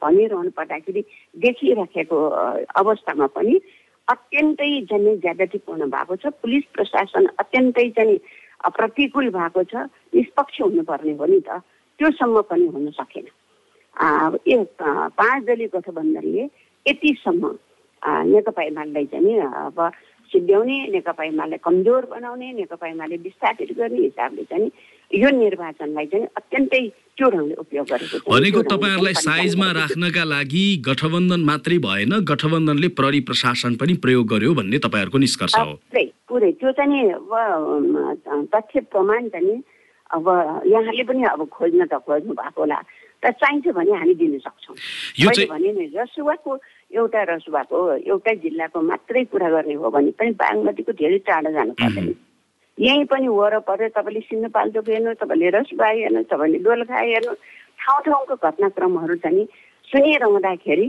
भनिरहनु 0.01 0.51
पर्दाखेरि 0.57 1.03
देखिराखेको 1.37 2.19
अवस्थामा 2.81 3.27
पनि 3.37 3.55
अत्यन्तै 4.09 4.71
चाहिँ 4.91 5.17
ज्यादतीपूर्ण 5.19 5.91
भएको 5.91 6.17
छ। 6.17 6.33
पुलिस 6.41 6.65
प्रशासन 6.73 7.27
अत्यन्तै 7.37 7.89
चाहिँ 7.97 8.19
प्रतिकूल 8.71 9.29
भएको 9.31 9.63
छ। 9.65 9.75
निष्पक्ष 10.15 10.61
हुनुपर्ने 10.61 11.13
हो 11.21 11.27
नि 11.27 11.41
त। 11.41 11.61
त्योसम्म 12.01 12.41
पनि 12.49 12.67
हुन 12.73 12.91
सकेन। 12.97 13.27
ए 14.47 14.57
पाँच 14.81 15.45
दलीय 15.45 15.69
गठबन्धनले 15.75 16.45
यतिसम्म 16.87 17.45
नेकपा 18.33 18.63
एमालेलाई 18.63 19.07
चाहिँ 19.13 19.39
अब 19.67 19.79
सिद्ध्याउने 20.33 20.77
नेकपा 20.93 21.25
एमाले 21.25 21.57
कमजोर 21.59 22.07
बनाउने 22.11 22.53
नेकपा 22.53 22.87
एमाले 22.87 23.17
विस्थापित 23.27 23.77
गर्ने 23.79 24.01
हिसाबले 24.01 24.45
चाहिँ 24.45 24.71
यो 25.15 25.31
निर्वाचनलाई 25.31 26.07
चाहिँ 26.07 26.27
अत्यन्तै 26.37 26.83
त्यो 27.17 27.29
ढङ्गले 27.31 27.55
उपयोग 27.63 27.87
गरेको 27.87 28.17
भनेको 28.27 28.63
तपाईँहरूलाई 28.73 29.15
साइजमा 29.23 29.69
राख्नका 29.79 30.25
लागि 30.25 30.65
गठबन्धन 30.89 31.41
मात्रै 31.51 31.79
भएन 31.87 32.13
गठबन्धनले 32.31 32.89
प्रहरी 32.99 33.21
प्रशासन 33.29 33.75
पनि 33.81 33.95
प्रयोग 34.05 34.27
गर्यो 34.27 34.55
भन्ने 34.55 34.79
तपाईँहरूको 34.85 35.19
निष्कर्ष 35.19 35.55
हो। 35.57 35.73
पुरै 36.29 36.51
त्यो 36.61 36.73
चाहिँ 36.79 37.03
अब 37.13 37.33
तथ्य 38.55 38.81
प्रमाण 38.93 39.29
चाहिँ 39.31 39.57
अब 40.11 40.27
यहाँले 40.67 41.05
पनि 41.09 41.23
अब 41.33 41.49
खोज्न 41.49 41.87
त 41.87 42.03
खोज्नु 42.05 42.35
भएको 42.35 42.61
होला। 42.61 42.81
र 43.23 43.31
चाहिन्छ 43.33 43.67
भने 43.75 43.93
हामी 43.97 44.15
दिन 44.15 44.39
सक्छौँ। 44.39 44.77
भने 45.49 45.73
नि 45.73 45.85
रसुवाको 45.97 46.51
एउटा 46.95 47.23
रसुवाको 47.33 47.79
एउटै 48.11 48.35
जिल्लाको 48.45 48.81
मात्रै 48.83 49.25
कुरा 49.33 49.49
गर्ने 49.51 49.75
हो 49.81 49.91
भने 49.91 50.11
पनि 50.19 50.31
बागमतीको 50.37 50.93
धेरै 50.93 51.19
टाढा 51.27 51.51
जानु 51.51 51.73
पर्दैन 51.81 52.15
यहीँ 52.79 53.05
पनि 53.11 53.29
वरपर 53.29 53.89
तपाईँले 53.89 54.21
सिन्धुपाल्चोक 54.21 54.89
हेर्नु 54.89 55.13
तपाईँले 55.21 55.49
रसुवा 55.51 55.89
हेर्नु 55.89 56.23
तपाईँले 56.29 56.59
दोलखा 56.61 56.99
हेर्नु 57.01 57.33
ठाउँ 57.81 58.01
ठाउँको 58.05 58.35
घटनाक्रमहरू 58.37 59.15
चाहिँ 59.25 59.45
सुनिरहँदाखेरि 59.89 60.87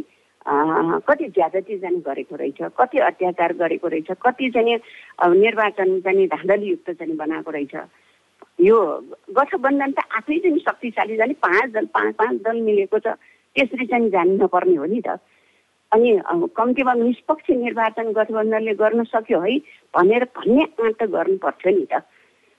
कति 1.07 1.25
ज्यादती 1.35 1.77
चाहिँ 1.79 1.99
गरेको 2.01 2.35
रहेछ 2.35 2.59
कति 2.79 2.97
अत्याचार 3.07 3.53
गरेको 3.61 3.87
रहेछ 3.87 4.09
कति 4.19 4.49
चाहिँ 4.51 4.75
निर्वाचन 5.39 5.99
चाहिँ 6.01 6.27
धाँधलीयुक्त 6.27 6.91
चाहिँ 6.91 7.15
बनाएको 7.15 7.51
रहेछ। 7.51 7.75
यो 8.59 8.77
गठबन्धन 9.37 9.91
त 9.91 9.99
आफै 10.17 10.37
चाहिँ 10.39 10.59
शक्तिशाली 10.59 11.15
जाने 11.17 11.33
पाँच 11.39 11.71
दल 11.71 11.85
पाँच 11.93 12.15
पाँच 12.15 12.41
दल 12.43 12.61
मिलेको 12.61 12.99
छ 12.99 13.15
त्यसरी 13.55 13.85
चाहिँ 13.87 14.09
जानु 14.09 14.35
नपर्ने 14.43 14.75
हो 14.75 14.85
नि 14.85 15.01
त। 15.07 15.19
अनि 15.93 16.09
कम्तीमा 16.57 16.93
निष्पक्ष 16.93 17.49
निर्वाचन 17.63 18.11
गठबन्धनले 18.11 18.73
गर्न 18.75 19.03
सक्यो 19.13 19.39
है 19.39 19.57
भनेर 19.95 20.23
भन्ने 20.35 20.63
आँट 20.63 20.95
त 21.01 21.09
गर्नु 21.15 21.37
पर्थ्यो 21.39 21.71
नि 21.79 21.85
त। 21.93 22.03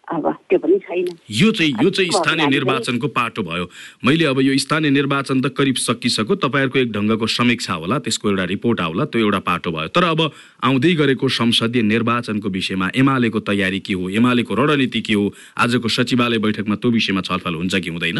अब 0.08 0.24
त्यो 0.48 0.58
पनि 0.58 0.78
छैन। 0.88 1.06
यो 1.28 1.50
चाहिँ 1.52 1.72
यो 1.84 1.90
चाहिँ 1.92 2.10
स्थानीय 2.10 2.46
निर्वाचनको 2.48 3.08
पाटो 3.12 3.42
भयो। 3.44 3.64
मैले 4.08 4.24
अब 4.24 4.40
यो 4.40 4.56
स्थानीय 4.56 4.90
निर्वाचन 4.90 5.40
त 5.44 5.52
करिब 5.52 5.76
सकिसक्यो। 5.76 6.34
तपाईँहरूको 6.48 6.78
एक 6.78 6.92
ढङ्गको 6.96 7.26
समीक्षा 7.28 7.74
होला 7.76 7.98
त्यसको 8.08 8.28
एउटा 8.32 8.44
रिपोर्ट 8.48 8.80
आउला 8.80 9.04
त्यो 9.04 9.20
एउटा 9.20 9.38
पाटो 9.44 9.70
भयो। 9.70 9.92
तर 9.92 10.04
अब 10.08 10.20
आउँदै 10.64 10.94
गरेको 10.96 11.28
संसदीय 11.28 11.82
निर्वाचनको 11.92 12.48
विषयमा 12.48 12.88
एमालेको 12.96 13.40
तयारी 13.52 13.80
के 13.84 13.92
हो? 13.92 14.08
एमालेको 14.08 14.54
रणनीति 14.56 15.00
के 15.04 15.12
हो? 15.12 15.28
आजको 15.60 15.88
सचिवालय 15.92 16.38
बैठकमा 16.40 16.76
त्यो 16.80 16.88
विषयमा 16.88 17.20
छलफल 17.28 17.54
हुन्छ 17.60 17.74
कि 17.76 17.90
हुँदैन? 17.92 18.18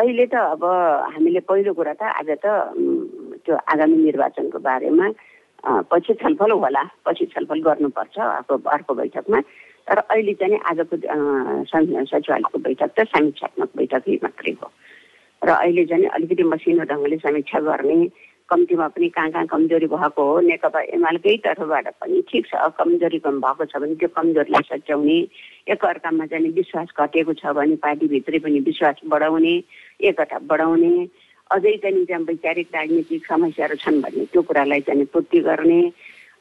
अहिले 0.00 0.26
त 0.32 0.34
अब 0.56 0.64
हामीले 1.12 1.40
पहिलो 1.44 1.72
कुरा 1.76 1.92
त 2.00 2.02
आज 2.20 2.30
त 2.40 2.46
त्यो 3.44 3.54
आगामी 3.72 3.96
निर्वाचनको 4.08 4.58
बारेमा 4.64 5.06
पछि 5.92 6.14
छलफल 6.22 6.50
होला 6.56 6.82
पछि 7.04 7.24
छलफल 7.34 7.60
गर्नुपर्छ 7.68 8.16
अर्को 8.18 8.54
अर्को 8.76 8.94
बैठकमा। 9.00 9.40
तर 9.86 9.98
अहिले 10.00 10.34
चाहिँ 10.40 10.58
आजको 10.70 10.96
सचिवालयको 10.96 12.58
बैठक 12.66 12.90
त 12.96 13.04
समीक्षात्मक 13.12 13.70
बैठकै 13.76 14.16
मात्रै 14.24 14.52
हो। 14.60 14.68
र 15.42 15.48
अहिले 15.52 15.84
चाहिँ 15.90 16.06
अलिकति 16.16 16.44
मसिनो 16.48 16.84
ढङ्गले 16.88 17.16
समीक्षा 17.20 17.60
गर्ने 17.60 18.00
कम्तीमा 18.48 18.86
पनि 18.94 19.08
कहाँ 19.14 19.30
कहाँ 19.30 19.46
कमजोरी 19.46 19.86
भएको 19.86 20.22
हो 20.26 20.40
नेकपा 20.42 20.80
एमालेकै 20.96 21.36
तर्फबाट 21.44 21.86
पनि 22.00 22.20
ठिक 22.28 22.46
छ 22.50 22.72
कमजोरी 22.78 23.18
कम 23.26 23.40
भएको 23.40 23.64
छ 23.70 23.76
भने 23.78 23.94
त्यो 24.00 24.08
कमजोरीलाई 24.16 24.64
सच्याउने 24.70 25.18
एकअर्कामा 25.70 26.26
चाहिँ 26.26 26.50
विश्वास 26.58 26.88
घटेको 26.98 27.32
छ 27.40 27.54
भने 27.58 27.76
पार्टीभित्रै 27.84 28.38
पनि 28.44 28.60
विश्वास 28.66 29.06
बढाउने 29.06 29.54
एकता 30.02 30.38
बढाउने 30.50 30.92
अझै 31.50 31.76
चाहिँ 31.76 32.04
त्यहाँ 32.06 32.22
वैचारिक 32.24 32.68
राजनीतिक 32.74 33.26
समस्याहरू 33.26 33.76
छन् 33.76 34.00
भने 34.02 34.24
त्यो 34.32 34.42
कुरालाई 34.42 34.80
चाहिँ 34.88 35.04
पूर्ति 35.12 35.38
गर्ने 35.40 35.80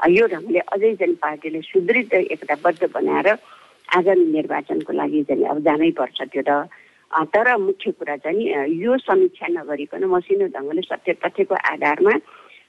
यो 0.09 0.25
ढङ्गले 0.27 0.59
अझै 0.67 0.93
चाहिँ 0.95 1.15
पार्टीले 1.17 1.61
सुदृढ 1.61 2.13
एकताबद्ध 2.13 2.91
बनाएर 2.93 3.27
आगामी 3.89 4.25
निर्वाचनको 4.31 4.93
लागि 4.93 5.23
चाहिँ 5.23 5.45
अब 5.45 5.59
जानै 5.65 5.91
पर्छ 5.97 6.21
त्यो 6.23 6.43
त। 6.47 6.69
तर 7.33 7.47
मुख्य 7.57 7.91
कुरा 7.91 8.15
चाहिँ 8.21 8.69
यो 8.77 8.97
समीक्षा 8.99 9.47
नगरिकन 9.49 10.03
मसिनो 10.13 10.47
ढङ्गले 10.53 10.81
सत्य 10.81 11.13
तथ्यको 11.23 11.55
आधारमा 11.55 12.13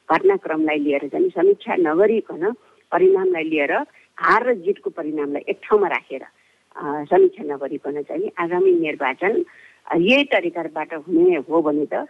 घटनाक्रमलाई 0.08 0.78
लिएर 0.80 1.06
चाहिँ 1.12 1.28
समीक्षा 1.30 1.76
नगरिकन 1.78 2.42
परिणामलाई 2.92 3.44
लिएर 3.44 3.72
हार 4.18 4.46
र 4.48 4.54
जितको 4.64 4.90
परिणामलाई 4.90 5.44
एक 5.44 5.60
ठाउँमा 5.62 5.88
राखेर 5.88 6.24
समीक्षा 7.06 7.42
नगरिकन 7.44 8.02
चाहिँ 8.02 8.30
आगामी 8.38 8.72
निर्वाचन 8.80 9.34
यही 9.86 10.24
तरिकाबाट 10.32 10.94
हुने 11.06 11.36
हो 11.48 11.62
भने 11.62 11.86
त 11.92 12.06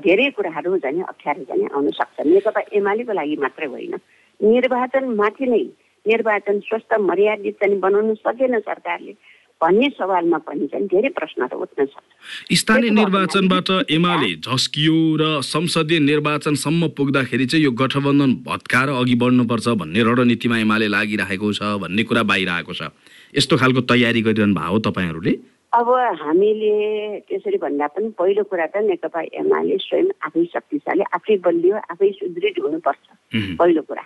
धेरै 0.00 0.30
कुराहरू 0.36 0.78
चाहिँ 0.78 1.02
अप्ठ्यारो 1.02 1.44
चाहिँ 1.44 1.68
आउन 1.74 1.90
सक्छ। 1.90 2.26
नेकपा 2.26 2.60
एमालेको 2.72 3.12
लागि 3.12 3.36
मात्रै 3.42 3.66
होइन। 3.66 3.94
निर्वाचनमाथि 4.40 5.46
नै 5.46 5.64
निर्वाचन 6.06 6.58
स्वस्थ 6.60 6.92
मर्यादित 7.00 7.54
चाहिँ 7.60 7.78
बनाउन 7.78 8.14
सकेन 8.24 8.58
सरकारले 8.60 9.12
भन्ने 9.60 9.88
सवालमा 9.94 10.38
पनि 10.42 10.66
चाहिँ 10.66 10.86
धेरै 10.90 11.08
प्रश्नहरू 11.14 11.60
उठ्न 11.62 11.84
सक्छ। 11.84 12.56
स्थानीय 12.56 12.90
निर्वाचनबाट 12.90 13.68
एमाले 13.90 14.30
झस्कियो 14.42 14.96
र 15.20 15.22
संसदीय 15.44 15.98
निर्वाचनसम्म 16.00 16.88
पुग्दाखेरि 16.98 17.46
चाहिँ 17.46 17.64
यो 17.64 17.70
गठबन्धन 17.70 18.32
भत्काएर 18.42 18.88
अघि 18.90 19.14
बढ्नुपर्छ 19.22 19.68
भन्ने 19.78 20.02
रणनीतिमा 20.02 20.58
एमाले 20.58 20.88
लागिरहेको 20.88 21.52
छ 21.52 21.62
भन्ने 21.78 22.02
कुरा 22.02 22.22
बाहिर 22.26 22.48
आएको 22.48 22.72
छ। 22.74 22.90
यस्तो 23.38 23.56
खालको 23.56 23.80
तयारी 23.86 24.20
गरिरहनु 24.22 24.54
भएको 24.54 24.72
हो 24.72 24.78
तपाईँहरूले? 24.88 25.32
अब 25.72 25.88
हामीले 26.20 26.72
त्यसरी 27.28 27.58
भन्दा 27.58 27.86
पनि 27.96 28.08
पहिलो 28.18 28.42
कुरा 28.44 28.66
त 28.66 28.76
नेकपा 28.84 29.20
एमाले 29.40 29.76
स्वयं 29.80 30.08
आफै 30.20 30.44
शक्तिशाली 30.52 31.04
आफै 31.16 31.36
बलियो 31.44 31.76
आफै 31.92 32.10
सुदृढ 32.20 32.56
हुनुपर्छ। 32.60 33.06
पहिलो 33.56 33.82
कुरा। 33.88 34.04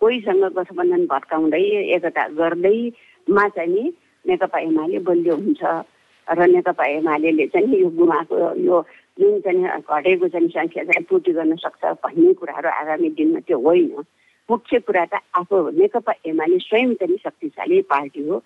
कोहीसँग 0.00 0.44
गठबन्धन 0.54 1.02
भत्काउँदै 1.10 1.62
एकता 1.98 2.22
गर्दैमा 2.38 3.44
चाहिँ 3.50 3.72
नि 3.74 3.84
नेकपा 4.24 4.58
एमाले 4.70 4.98
बलियो 5.08 5.34
हुन्छ 5.42 5.62
र 6.28 6.40
नेकपा 6.54 6.84
एमाले 6.86 7.46
चाहिँ 7.50 7.80
यो 7.82 7.88
गुमाएको 7.98 8.36
यो 8.62 8.76
जुन 9.18 9.40
चाहिँ 9.42 9.82
घटेको 9.82 10.28
चाहिँ 10.28 10.48
सङ्ख्या 10.54 10.84
चाहिँ 10.86 11.04
पूर्ति 11.10 11.32
गर्न 11.34 11.56
सक्छ 11.58 11.82
भन्ने 11.98 12.32
कुराहरू 12.38 12.68
आगामी 12.70 13.10
दिनमा 13.18 13.40
त्यो 13.42 13.58
होइन। 13.58 14.06
मुख्य 14.48 14.78
कुरा 14.86 15.04
त 15.10 15.14
आफू 15.34 15.56
नेकपा 15.82 16.12
एमाले 16.30 16.58
स्वयं 16.62 16.94
चाहिँ 16.94 17.18
शक्तिशाली 17.26 17.82
पार्टी 17.90 18.22
हो। 18.28 18.38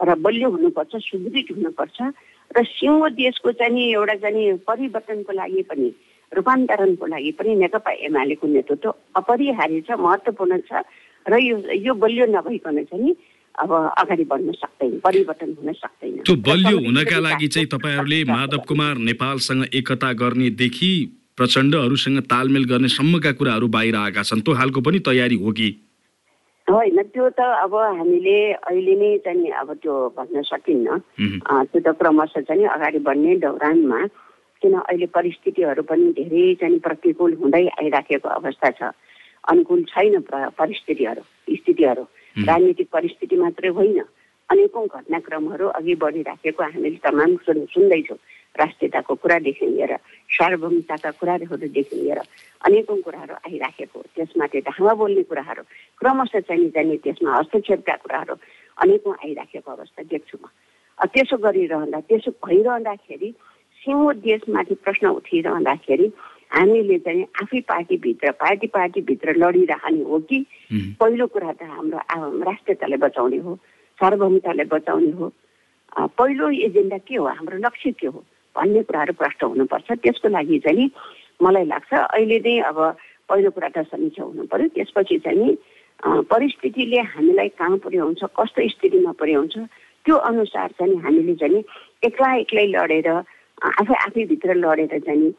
र 0.00 0.14
बलियो 0.14 0.50
हुनुपर्छ 0.50 0.92
सुदृढ 0.96 1.48
हुनुपर्छ 1.56 1.98
र 2.50 2.64
सिङ्गो 2.64 3.08
देशको 3.16 3.52
चाहिँ 3.52 3.72
नि 3.74 3.82
एउटा 3.92 4.14
चाहिँ 4.24 4.52
परिवर्तनको 4.68 5.32
लागि 5.32 5.62
पनि 5.70 5.88
रूपान्तरणको 6.32 7.06
लागि 7.06 7.32
पनि 7.38 7.54
नेकपा 7.56 7.92
एमालेको 8.06 8.46
नेतृत्व 8.46 8.94
अपरिहार्य 9.16 9.80
छ 9.80 9.98
महत्त्वपूर्ण 9.98 10.58
छ 10.68 10.84
र 11.26 11.38
यो 11.42 11.56
यो 11.86 11.94
बलियो 11.94 12.26
नभइकन 12.26 12.84
चाहिँ 12.84 13.04
नि 13.04 13.14
अब 13.58 13.72
अगाडि 13.98 14.24
बढ्न 14.24 14.52
सक्दैन 14.52 14.98
परिवर्तन 15.04 15.56
हुन 15.58 15.72
सक्दैन। 15.72 16.22
त्यो 16.22 16.36
बलियो 16.46 16.78
हुनका 16.78 17.18
लागि 17.18 17.48
चाहिँ 17.48 17.68
तपाईँहरूले 17.68 18.22
माधव 18.24 18.62
कुमार 18.68 18.96
नेपालसँग 19.08 19.64
एकता 19.74 20.12
गर्नेदेखि 20.12 20.92
प्रचण्डहरूसँग 21.36 22.18
तालमेल 22.30 22.64
गर्ने 22.64 22.88
सम्मका 22.88 23.32
कुराहरू 23.32 23.68
बाहिर 23.68 23.96
आएका 23.96 24.22
छन्। 24.22 24.40
त्यो 24.40 24.54
खालको 24.54 24.80
पनि 24.80 24.98
तयारी 24.98 25.36
हो 25.42 25.52
कि? 25.52 25.68
होइन 26.70 27.02
त्यो 27.02 27.28
त 27.28 27.40
अब 27.40 27.74
हामीले 27.74 28.52
अहिले 28.52 28.94
नै 28.94 29.18
चाहिँ 29.18 29.50
अब 29.50 29.74
त्यो 29.74 29.94
भन्न 30.16 30.42
सकिन्न। 30.42 30.98
त्यो 31.64 31.80
त 31.80 31.88
क्रमशः 31.96 32.40
चाहिँ 32.40 32.66
अगाडि 32.66 32.98
बढ्ने 32.98 33.36
दौरानमा 33.36 34.00
किन 34.62 34.74
अहिले 34.74 35.06
परिस्थितिहरू 35.06 35.82
पनि 35.82 36.12
धेरै 36.12 36.54
चाहिँ 36.54 36.78
प्रतिकूल 36.78 37.32
हुँदै 37.34 37.66
आइराखेको 37.66 38.28
अवस्था 38.28 38.70
छ। 38.70 38.82
अनुकूल 39.48 39.82
छैन 39.82 40.20
प्र- 40.20 40.52
परिस्थितिहरू 40.58 41.22
स्थितिहरू। 41.56 42.02
राजनीतिक 42.46 42.88
परिस्थिति 42.92 43.36
मात्रै 43.36 43.68
होइन। 43.68 44.00
अनेकौँ 44.50 44.86
घटनाक्रमहरू 44.86 45.66
अघि 45.68 45.94
बढिराखेको 45.94 46.62
हामीले 46.62 46.98
तमाम 47.04 47.36
सुन 47.36 47.64
सुन्दैछौँ। 47.64 48.16
राष्ट्रियताको 48.56 49.14
कुरादेखि 49.22 49.66
लिएर 49.66 49.92
सार्वभौमिकताका 50.36 51.10
कुराहरूदेखि 51.20 51.96
लिएर 51.96 52.18
अनेकौँ 52.66 53.00
कुराहरू 53.06 53.34
आइराखेको 53.48 54.02
त्यसमाथि 54.16 54.60
ढाँवा 54.68 54.94
बोल्ने 55.00 55.22
कुराहरू 55.30 55.62
क्रमशः 56.00 56.40
चाहिँ 56.48 56.68
जाने 56.74 56.96
त्यसमा 57.04 57.36
हस्तक्षेपका 57.38 57.94
कुराहरू 58.02 58.34
अनेकौँ 58.82 59.14
आइराखेको 59.24 59.70
अवस्था 59.72 60.02
देख्छु 60.10 60.38
म। 60.42 60.48
त्यसो 60.98 61.36
गरिरहँदा 61.38 62.00
त्यसो 62.10 62.30
भइरहँदाखेरि 62.46 63.30
सिङ्गो 63.82 64.12
देशमाथि 64.26 64.74
प्रश्न 64.84 65.06
उठिरहँदाखेरि 65.18 66.06
हामीले 66.54 66.98
चाहिँ 67.06 67.24
आफै 67.42 67.60
पार्टीभित्र 67.68 68.30
पार्टी 68.42 68.66
पार्टीभित्र 68.74 69.34
लडिरहने 69.36 70.02
हो 70.02 70.18
कि 70.28 70.38
पहिलो 70.98 71.26
कुरा 71.30 71.52
त 71.52 71.62
हाम्रो 71.62 71.98
राष्ट्रियतालाई 72.42 72.98
बचाउने 73.06 73.38
हो 73.46 73.54
सार्वभौमिकतालाई 73.98 74.66
बचाउने 74.74 75.10
हो। 75.18 75.32
पहिलो 76.18 76.50
एजेन्डा 76.66 76.98
के 77.06 77.16
हो? 77.16 77.26
हाम्रो 77.26 77.58
लक्ष्य 77.58 77.90
के 78.00 78.06
हो? 78.06 78.24
भन्ने 78.58 78.82
कुराहरू 78.90 79.12
प्रष्ट 79.22 79.40
हुनुपर्छ। 79.44 79.88
त्यसको 80.02 80.28
लागि 80.28 80.58
चाहिँ 80.66 80.90
मलाई 81.42 81.64
लाग्छ 81.72 81.92
अहिले 81.94 82.38
नै 82.46 82.54
अब 82.70 82.78
पहिलो 83.30 83.50
कुरा 83.54 83.68
त 83.70 83.86
समीक्षा 83.86 84.22
हुनु 84.24 84.44
पर्यो। 84.50 84.68
त्यसपछि 84.74 85.18
चाहिँ 85.24 85.38
नि 85.38 85.50
परिस्थितिले 86.30 87.00
हामीलाई 87.14 87.48
कहाँ 87.58 87.78
पुर्याउँछ 87.84 88.20
कस्तो 88.38 88.68
स्थितिमा 88.74 89.12
पुर्याउँछ 89.18 89.54
त्यो 90.06 90.16
अनुसार 90.30 90.68
चाहिँ 90.78 90.96
हामीले 91.04 91.34
चाहिँ 91.42 91.62
एक्ला 92.06 92.28
एक्लै 92.42 92.66
लडेर 92.74 93.08
आफै 93.10 93.94
आफैभित्र 94.06 94.54
लडेर 94.54 94.98
चाहिँ 95.06 95.30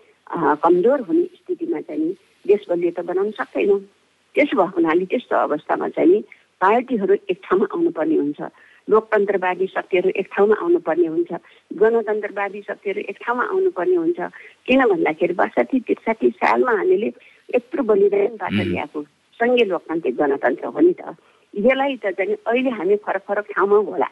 कमजोर 0.63 0.99
हुने 1.07 1.23
स्थितिमा 1.39 1.79
चाहिँ 1.87 2.11
देश 2.45 2.65
बलियो 2.69 2.91
त 2.91 3.05
बनाउन 3.07 3.31
सक्दैनौँ। 3.39 3.79
त्यसो 4.35 4.55
भएको 4.55 4.75
हुनाले 4.75 5.05
त्यस्तो 5.11 5.35
अवस्थामा 5.35 5.87
चाहिँ 5.95 6.21
पार्टीहरू 6.61 7.13
एक 7.31 7.39
ठाउँमा 7.43 7.65
आउनुपर्ने 7.73 8.15
हुन्छ। 8.15 8.39
लोकतन्त्रवादी 8.89 9.67
शक्तिहरू 9.75 10.09
एक 10.19 10.27
ठाउँमा 10.35 10.55
आउनुपर्ने 10.61 11.07
हुन्छ 11.07 11.31
गणतन्त्रवादी 11.81 12.61
शक्तिहरू 12.67 12.99
एक 13.09 13.17
ठाउँमा 13.25 13.43
आउनुपर्ने 13.53 13.95
हुन्छ 13.95 14.19
किन 14.67 14.81
भन्दाखेरि 14.91 15.33
बासठी 15.41 15.79
त्रिसाठी 15.87 16.29
सालमा 16.41 16.71
हामीले 16.77 17.09
यत्रो 17.55 17.83
बलिदानबाट. 17.83 18.53
ल्याएको 18.53 18.99
सङ्घीय 19.39 19.65
लोकतान्त्रिक 19.65 20.15
गणतन्त्र 20.21 20.65
हो 20.73 20.79
नि 20.79 20.93
त 20.99 21.13
यसलाई 21.53 21.95
त 22.03 22.13
चाहिँ 22.17 22.35
अहिले 22.45 22.69
हामी 22.77 22.95
फरक 23.05 23.23
फरक 23.27 23.45
ठाउँमा 23.55 23.77
होला 23.89 24.09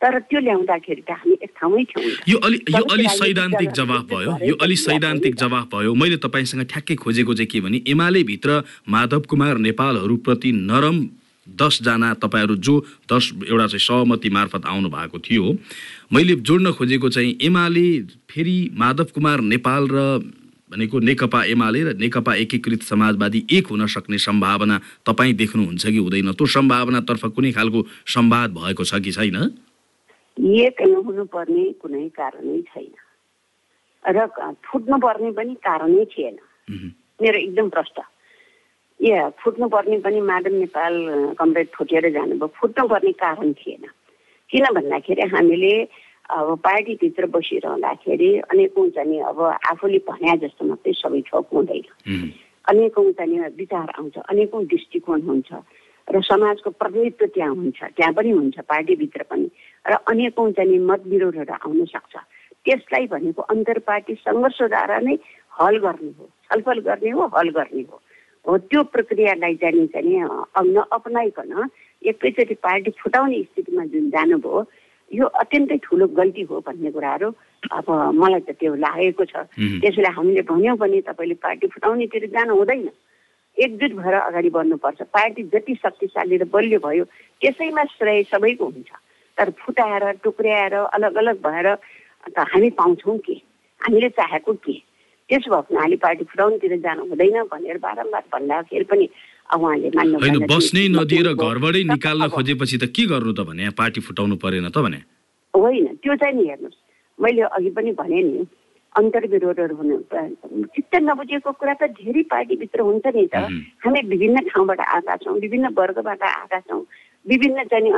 तर 0.00 0.18
त्यो 0.30 0.40
ल्याउँदाखेरि 0.40 1.02
त 1.02 1.10
हामी 1.10 1.34
एक 1.42 1.50
ठाउँमै 1.58 1.82
थियौँ। 1.90 2.12
यो 2.30 2.38
अलि 2.46 2.58
यो 2.70 2.82
अलि 2.94 3.06
सैद्धान्तिक 3.18 3.70
जवाफ 3.74 4.04
भयो 4.12 4.30
यो 4.46 4.54
अलि 4.62 4.76
सैद्धान्तिक। 4.76 5.34
जवाफ 5.34 5.66
भयो 5.74 5.94
मैले 5.94 6.16
तपाईँसँग 6.22 6.62
ठ्याक्कै 6.70 6.94
खोजेको 7.02 7.34
चाहिँ 7.34 7.50
के 7.50 7.60
भने 7.60 7.78
एमाले 7.90 8.22
भित्र 8.30 8.62
माधव 8.88 9.20
कुमार 9.30 9.58
नेपालहरूप्रति 9.66 10.52
नरम 10.70 10.96
दसजना 11.48 12.14
तपाईँहरू 12.14 12.54
जो 12.56 12.74
दस 13.12 13.32
एउटा 13.48 13.66
चाहिँ 13.66 13.80
सहमति 13.80 14.30
मार्फत 14.30 14.66
आउनु 14.66 14.88
भएको 14.88 15.18
थियो। 15.18 15.44
मैले 16.12 16.34
जोड्न 16.44 16.72
खोजेको 16.72 17.08
चाहिँ 17.08 17.38
एमाले 17.42 17.86
फेरि 18.30 18.58
माधव 18.74 19.08
कुमार 19.14 19.40
नेपाल 19.40 19.88
र 19.88 19.98
भनेको 20.70 20.98
नेकपा 21.00 21.44
एमाले 21.44 21.82
र 21.82 21.96
नेकपा 21.96 22.34
एकीकृत 22.44 22.82
समाजवादी 22.82 23.40
एक 23.50 23.66
हुन 23.72 23.86
सक्ने 23.88 24.18
सम्भावना 24.18 24.76
तपाईँ 25.06 25.32
देख्नुहुन्छ 25.32 25.84
कि 25.86 25.96
हुँदैन? 25.96 26.32
त्यो 26.32 26.46
सम्भावनातर्फ 26.46 27.24
कुनै 27.32 27.52
खालको 27.56 27.80
सम्वाद 28.04 28.50
भएको 28.52 28.84
छ 28.84 29.00
कि 29.00 29.12
छैन? 29.12 29.36
एक 30.36 30.76
नहुनुपर्ने 30.82 31.64
कुनै 31.80 32.08
कारणै 32.12 32.60
छैन। 32.68 32.92
र 34.04 34.26
फुट्नुपर्ने 34.68 35.30
पनि 35.32 35.54
कारणै 35.64 36.04
थिएन। 36.04 36.36
मेरो 37.22 37.38
एकदम 37.38 37.68
प्रष्ट 37.68 37.98
ए 39.00 39.30
फुट्नुपर्ने 39.38 39.98
पनि 40.02 40.20
माधव 40.20 40.54
नेपाल 40.58 40.94
कमरेड 41.38 41.68
फुटेर 41.74 42.10
जानुभयो। 42.12 42.46
फुट्नुपर्ने 42.58 43.12
कारण 43.22 43.52
थिएन। 43.52 43.84
किन 44.50 44.64
भन्दाखेरि 44.74 45.22
हामीले 45.34 45.72
अब 46.28 46.58
पार्टीभित्र 46.58 47.26
बसिरहँदाखेरि 47.30 48.30
अनेकौँ 48.50 48.88
चाहिँ 48.90 49.20
अब 49.22 49.40
आफूले 49.70 49.98
भन्या 50.02 50.34
जस्तो 50.42 50.64
मात्रै 50.66 50.92
सबै 50.92 51.20
थोक 51.30 51.46
हुँदैन। 51.52 52.32
अनेकौँ 52.68 53.12
चाहिँ 53.12 53.38
विचार 53.56 53.88
आउँछ 53.98 54.18
अनेकौँ 54.18 54.64
दृष्टिकोण 54.66 55.22
हुन्छ। 55.22 55.52
र 56.08 56.20
समाजको 56.24 56.70
प्रतिनिधित्व 56.70 57.26
त्यहाँ 57.26 57.54
हुन्छ 57.54 57.80
त्यहाँ 57.96 58.12
पनि 58.12 58.30
हुन्छ 58.30 58.60
पार्टीभित्र 58.60 59.22
पनि। 59.30 59.48
र 59.86 59.92
अनेकौँ 60.08 60.50
चाहिँ 60.52 60.78
मतविरोधहरू 60.80 61.54
आउन 61.54 61.84
सक्छ। 61.84 62.16
त्यसलाई 62.64 63.06
भनेको 63.06 63.42
अन्तर 63.42 63.78
पार्टी 63.78 64.14
सङ्घर्षद्वारा 64.26 64.98
नै 65.00 65.14
हल 65.52 65.76
गर्ने 65.78 66.12
हो। 66.18 66.24
छलफल 66.48 66.78
गर्ने 66.80 67.10
हो 67.10 67.26
हल 67.36 67.48
गर्ने 67.50 67.82
हो। 67.88 68.00
हो 68.48 68.56
त्यो 68.58 68.82
प्रक्रियालाई 68.94 69.54
चाहिँ 69.60 69.86
चाहिँ 69.92 70.20
नअपनाइकन 70.72 71.68
एकैचोटि 72.02 72.54
पार्टी 72.64 72.90
फुटाउने 73.02 73.42
स्थितिमा 73.42 73.84
जुन 73.92 74.08
जानुभयो 74.10 74.64
यो 75.10 75.26
अत्यन्तै 75.40 75.76
ठुलो 75.84 76.06
गल्ती 76.16 76.42
हो 76.48 76.60
भन्ने 76.66 76.90
कुराहरू 76.92 77.28
अब 77.72 77.86
मलाई 78.14 78.40
त 78.40 78.50
त्यो 78.60 78.74
लागेको 78.76 79.24
छ। 79.24 79.44
त्यसैले 79.82 80.08
हामीले 80.16 80.42
भन्यौँ 80.48 80.76
भने 80.76 81.00
तपाईँले 81.08 81.34
पार्टी 81.44 81.66
फुटाउनेतिर 81.74 82.26
जानु 82.32 82.54
हुँदैन। 82.56 82.88
एकजुट 83.56 83.92
भएर 83.98 84.14
अगाडि 84.14 84.50
बढ्नुपर्छ। 84.56 85.00
पार्टी 85.12 85.42
जति 85.52 85.74
शक्तिशाली 85.84 86.36
र 86.36 86.44
बलियो 86.52 86.78
भयो 86.78 87.04
त्यसैमा 87.40 87.84
श्रेय 87.96 88.22
सबैको 88.32 88.64
हुन्छ। 88.64 88.90
तर 89.38 89.50
फुटाएर 89.58 90.04
टुक्र्याएर 90.24 90.74
अलग 90.96 91.14
अलग 91.16 91.36
भएर 91.42 91.66
त 91.74 92.38
हामी 92.38 92.70
पाउँछौँ 92.78 93.18
के? 93.18 93.36
हामीले 93.80 94.08
चाहेको 94.08 94.52
के? 94.52 94.76
त्यसो 95.28 95.48
भएको 95.50 95.68
हुनाले 95.70 95.96
पार्टी 96.04 96.24
फुटाउनेतिर 96.24 96.76
जानु 96.84 97.02
हुँदैन 97.10 97.36
भनेर 97.52 97.78
बारम्बार 97.84 98.24
भन्दाखेरि 98.32 98.84
पनि 98.90 99.06
उहाँले 99.54 99.88
मान्नु 99.96 100.40
बस्नै 100.48 100.84
नदिएर 100.96 101.28
घरबाटै 101.36 101.82
निकाल्न 101.92 102.28
खोजेपछि 102.34 102.76
त 102.78 102.84
के 102.92 103.04
गर्नु 103.12 103.32
त 103.32 103.40
भने? 103.48 103.70
पार्टी 103.76 104.00
फुटाउनु 104.04 104.36
परेन 104.40 104.68
त 104.68 104.78
भने? 104.84 105.00
होइन 105.54 105.86
त्यो 106.00 106.14
चाहिँ 106.16 106.34
नि 106.36 106.44
हेर्नुहोस्। 106.48 106.78
मैले 107.18 107.42
अघि 107.56 107.70
पनि 107.76 107.92
भने 108.00 108.22
नि 108.22 108.46
अन्तर्विरोधहरू 108.94 109.74
हुनु 109.76 109.96
चित्त 110.74 110.94
नबुझेको 110.96 111.50
कुरा 111.60 111.74
त 111.80 111.92
धेरै 111.96 112.22
पार्टीभित्र 112.32 112.80
हुन्छ 112.88 113.06
नि 113.16 113.26
त। 113.28 113.36
हामी 113.84 114.00
विभिन्न 114.12 114.38
ठाउँबाट 114.48 114.80
आएका 114.80 115.16
छौँ 115.24 115.36
विभिन्न 115.44 115.66
वर्गबाट 115.76 116.22
आएका 116.22 116.60
छौँ 116.68 116.82
विभिन्न 117.26 117.64
चाहिँ 117.68 117.92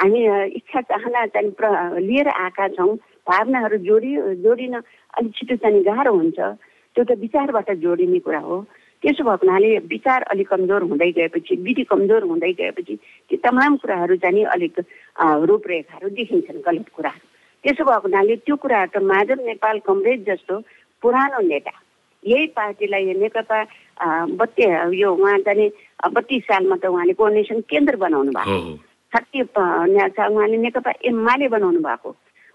हामी 0.00 0.20
इच्छा 0.56 0.80
चाहना 0.80 1.26
चाहिँ 1.36 1.52
लिएर 2.00 2.28
आएका 2.28 2.68
छौँ। 2.76 2.96
भावनाहरू 3.28 3.76
जोडि 3.88 4.10
जोडिन 4.42 4.74
अलिक 4.74 5.32
छिटो 5.36 5.56
चाहिँ 5.62 5.82
गाह्रो 5.84 6.12
हुन्छ। 6.14 6.38
त्यो 6.96 7.04
त 7.04 7.10
विचारबाट 7.20 7.70
जोडिने 7.84 8.18
कुरा 8.24 8.40
हो। 8.40 8.56
त्यसो 9.02 9.22
भएको 9.24 9.46
हुनाले 9.46 9.70
विचार 9.92 10.22
अलिक 10.32 10.48
कमजोर 10.48 10.82
हुँदै 10.90 11.10
गएपछि 11.16 11.54
विधि 11.62 11.84
कमजोर 11.84 12.22
हुँदै 12.24 12.52
गएपछि 12.58 12.94
ती 13.30 13.36
तमाम 13.44 13.76
कुराहरू 13.82 14.16
चाहिँ 14.24 14.44
अलिक 14.56 14.76
रूपरेखाहरू 15.48 16.08
देखिन्छन् 16.16 16.64
गलत 16.66 16.88
कुराहरू 16.96 17.24
त्यसो 17.64 17.84
भएको 17.84 18.08
हुनाले 18.08 18.36
त्यो 18.46 18.56
कुराहरू 18.56 18.90
त 18.94 19.02
माधव 19.04 19.38
नेपाल 19.46 19.78
कङ्ग्रेस 19.88 20.20
जस्तो 20.26 20.54
पुरानो 21.02 21.40
नेता 21.44 21.74
यही 22.22 22.46
पार्टीलाई 22.56 23.14
नेकपा 23.20 23.58
बत्ती 24.40 24.64
यो 24.96 25.12
उहाँ 25.12 25.38
चाहिँ 25.44 25.70
बत्तिस 26.14 26.42
सालमा 26.48 26.76
त 26.80 26.86
उहाँले 26.88 27.12
कोर्डिनेसन 27.20 27.60
केन्द्र 27.70 27.96
बनाउनु 27.96 28.32
भएको। 28.32 28.56
साठी 29.12 29.40
उहाँले 29.42 30.56
नेकपा 30.56 30.92
एमाले 31.04 31.48
बनाउनु 31.48 31.80
भएको। 31.84 32.10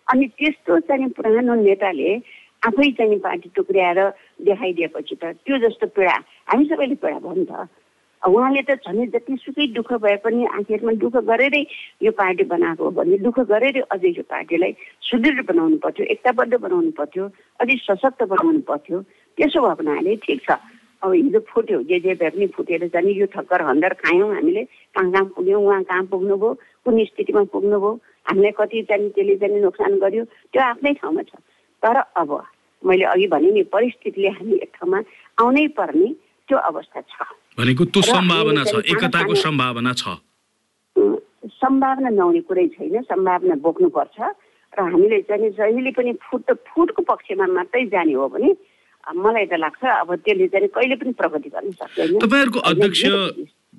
अनि 0.08 0.26
त्यस्तो 0.38 0.80
चाहिँ 0.88 1.10
पुरानो 1.18 1.56
नेताले 1.62 2.10
आफै 2.62 2.90
चाहिँ 2.98 3.20
पार्टी 3.20 3.50
टुक्र्याएर 3.56 4.00
देखाइदिएपछि 4.48 5.16
त 5.22 5.24
त्यो 5.46 5.58
जस्तो 5.66 5.88
पीडा 5.96 6.16
हामी 6.50 6.66
सबैले 6.70 6.96
पीडा 7.02 7.20
भयो 7.20 7.46
त। 7.46 7.70
उहाँले 8.22 8.62
त 8.62 8.78
झन् 8.86 9.10
जतिसुकै 9.14 9.66
दुःख 9.74 9.94
भए 9.98 10.16
पनि 10.22 10.46
आखिरमा 10.58 10.92
दुःख 11.02 11.16
गरेरै 11.26 11.64
यो 12.06 12.12
पार्टी 12.14 12.44
बनाएको 12.54 12.84
हो 12.86 12.92
भने 12.98 13.18
दुःख 13.18 13.40
गरेरै 13.50 13.82
अझै 13.90 14.10
यो 14.18 14.24
पार्टीलाई 14.30 14.74
सुदृढ 15.10 15.40
बनाउनु 15.50 15.78
पर्थ्यो 15.82 16.06
एकताबद्ध 16.14 16.54
बनाउनु 16.54 16.92
पर्थ्यो 17.00 17.24
अझै 17.60 17.76
सशक्त 17.82 18.22
बनाउनु 18.34 18.62
पर्थ्यो 18.70 19.02
त्यसो 19.38 19.60
भयो 19.62 19.74
हुनाले 19.82 20.16
ठिक 20.22 20.40
छ। 20.46 20.62
अब 21.02 21.14
हिजो 21.18 21.40
फुट्यो 21.50 21.82
जे 21.90 21.98
जे 22.00 22.14
भए 22.14 22.30
पनि 22.30 22.48
फुटेर 22.54 22.86
जाने 22.94 23.12
यो 23.18 23.26
ठक्कर 23.34 23.62
हन्डर 23.66 23.94
खायौँ 24.06 24.30
हामीले 24.34 24.64
कहाँ 24.94 25.12
कहाँ 25.12 25.26
पुग्यौँ 25.34 25.62
उहाँ 25.66 25.82
कहाँ 25.90 26.04
पुग्नुभयो 26.14 26.54
कुन 26.86 27.04
स्थितिमा 27.10 27.44
पुग्नुभयो 27.50 27.92
हामीलाई 28.26 28.52
कति 28.60 28.82
चाहिँ 28.90 29.10
त्यसले 29.16 29.36
चाहिँ 29.42 29.62
नोक्सान 29.62 30.00
गर्यो। 30.00 30.24
त्यो 30.54 30.62
आफ्नै 30.62 30.94
ठाउँमा 31.02 31.22
छ। 31.30 31.32
तर 31.84 31.98
अब 32.22 32.30
मैले 32.84 33.06
अघि 33.14 33.28
भने 33.28 33.52
नि 33.52 33.64
परिस्थितिले 33.74 34.30
हामी 34.38 34.56
एक 34.66 34.72
ठाउँमा 34.78 35.00
आउनै 35.42 35.68
पर्ने 35.78 36.10
त्यो 36.50 36.58
अवस्था 36.58 37.02
छ। 37.02 37.16
भनेको 37.58 37.84
त्यो 37.94 38.02
सम्भावना 38.02 38.64
छ। 38.64 38.74
एकताको 38.86 39.36
सम्भावना 39.36 39.94
छ। 39.94 40.04
सम्भावना 41.62 42.10
नहुने 42.10 42.42
कुरै 42.50 42.68
छैन। 42.74 43.02
सम्भावना 43.06 43.56
बोक्नुपर्छ 43.66 44.18
र 44.74 44.80
हामीले 44.82 45.22
चाहिँ 45.28 45.50
जहिले 45.52 45.92
पनि 45.92 46.12
फुट 46.26 46.52
फुटको 46.68 47.02
पक्षमा 47.04 47.46
मात्रै 47.48 47.86
जाने 47.92 48.14
हो 48.14 48.28
भने 48.34 48.50
मलाई 49.04 49.46
त 49.52 49.54
लाग्छ 49.60 49.84
अब 49.84 50.10
त्यसले 50.24 50.48
चाहिँ 50.48 50.68
कहिले 50.72 50.96
पनि 50.96 51.12
प्रगति 51.20 51.50
गर्न 51.50 51.72
सक्दैन। 51.76 52.20
तपाईँहरूको 52.24 52.60
अध्यक्ष 52.72 53.02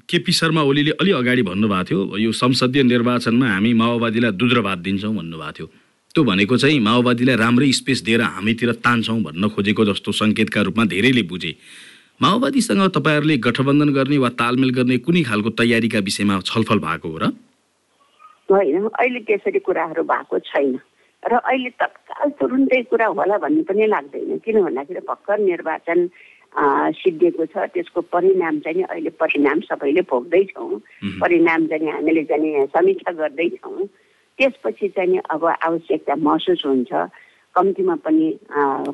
केपी 0.09 0.33
शर्मा 0.33 0.62
ओलीले 0.62 0.91
अलि 1.01 1.12
अगाडि 1.12 1.43
भन्नुभएको 1.43 1.85
थियो 1.88 2.01
यो 2.19 2.33
संसदीय 2.33 2.83
निर्वाचनमा 2.83 3.47
हामी 3.47 3.73
माओवादीलाई 3.75 4.33
दुध्रभात 4.33 4.79
दिन्छौँ 4.79 5.15
भन्नुभएको 5.15 5.53
थियो। 5.53 5.67
त्यो 6.15 6.23
भनेको 6.25 6.57
चाहिँ 6.57 6.81
माओवादीलाई 6.81 7.37
राम्रै 7.37 7.73
स्पेस 7.73 8.03
दिएर 8.05 8.21
हामीतिर 8.21 8.73
तान्छौँ 8.85 9.21
भन्न 9.23 9.49
खोजेको 9.49 9.85
जस्तो 9.85 10.12
सङ्केतका 10.12 10.61
रूपमा 10.69 10.85
धेरैले 10.85 11.23
बुझे। 11.25 11.53
माओवादीसँग 12.21 12.83
तपाईँहरूले 12.93 13.37
गठबन्धन 13.38 13.91
गर्ने 13.93 14.19
वा 14.19 14.29
तालमेल 14.37 14.71
गर्ने 14.71 14.99
कुनै 14.99 15.23
खालको 15.23 15.51
तयारीका 15.57 15.99
विषयमा 15.99 16.41
छलफल 16.45 16.79
भएको 16.79 17.09
हो 17.09 17.19
र? 17.19 17.25
होइन 18.51 18.88
अहिले 18.88 19.21
त्यसरी 19.25 19.59
कुराहरू 19.65 20.03
भएको 20.05 20.38
छैन। 20.38 20.77
र 21.23 21.33
अहिले 21.38 21.71
तत्काल 21.81 22.29
तुरुन्तै 22.37 22.83
कुरा 22.91 23.07
होला 23.17 23.38
भन्ने 23.38 23.62
पनि 23.62 23.87
लाग्दैन। 23.87 24.38
किन 24.45 24.57
भन्दाखेरि 24.62 25.01
भर्खर 25.09 25.38
निर्वाचन 25.41 25.99
सिद्धिएको 26.53 27.45
छ 27.49 27.65
त्यसको 27.73 28.01
परिणाम 28.12 28.59
चाहिँ 28.61 28.83
अहिले 28.85 29.11
परिणाम 29.17 29.61
सबैले 29.69 30.01
भोग्दैछौँ। 30.11 30.79
परिणाम 31.21 31.67
चाहिँ 31.67 31.91
हामीले 31.91 32.25
चाहिँ 32.29 32.67
समीक्षा 32.77 33.12
गर्दैछौँ। 33.21 33.87
त्यसपछि 34.38 34.88
चाहिँ 34.97 35.19
अब 35.31 35.45
आवश्यकता 35.45 36.15
महसुस 36.17 36.62
हुन्छ। 36.67 36.93
कम्तीमा 37.55 37.95
पनि 38.05 38.27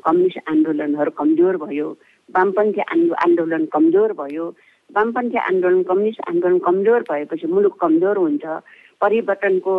कम्युनिस्ट 0.07 0.38
आन्दोलनहरू 0.51 1.11
कमजोर 1.18 1.57
भयो। 1.66 1.88
वामपन्थी 2.35 2.81
आन्दोलन 3.25 3.64
कमजोर 3.75 4.12
भयो। 4.18 4.47
वामपन्थी 4.90 5.38
आन्दोलन 5.38 5.83
कम्युनिस्ट 5.83 6.21
आन्दोलन 6.29 6.59
कमजोर 6.59 7.01
भएपछि 7.11 7.47
मुलुक 7.47 7.75
कमजोर 7.81 8.16
हुन्छ। 8.18 8.44
परिवर्तनको 9.03 9.75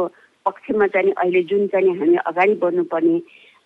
पक्षमा 0.45 0.87
चाहिँ 0.87 1.11
अहिले 1.11 1.41
जुन 1.43 1.67
चाहिँ 1.67 1.95
हामी 1.99 2.15
अगाडि 2.27 2.53
बढ्नुपर्ने 2.63 3.17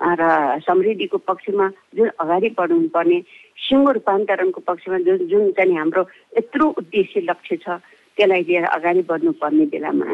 र 0.03 0.59
समृद्धिको 0.67 1.17
पक्षमा 1.29 1.69
जुन 1.95 2.09
अगाडि 2.19 2.49
बढ्नुपर्ने 2.59 3.19
सिङ्गो 3.65 3.91
रूपान्तरणको 3.97 4.61
पक्षमा 4.67 4.97
जुन 5.07 5.17
जुन 5.31 5.51
चाहिँ 5.57 5.77
हाम्रो 5.77 6.03
यत्रो 6.37 6.65
उद्देश्य 6.77 7.21
लक्ष्य 7.29 7.57
छ 7.63 7.79
त्यसलाई 8.17 8.43
लिएर 8.47 8.65
अगाडि 8.77 9.01
बढ्नुपर्ने 9.09 9.65
बेलामा 9.73 10.07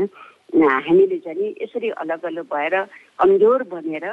हामीले 0.85 1.17
चाहिँ 1.25 1.55
यसरी 1.61 1.89
अलग 2.03 2.25
अलग 2.25 2.45
भएर 2.53 2.75
कमजोर 3.19 3.63
बनेर 3.73 4.05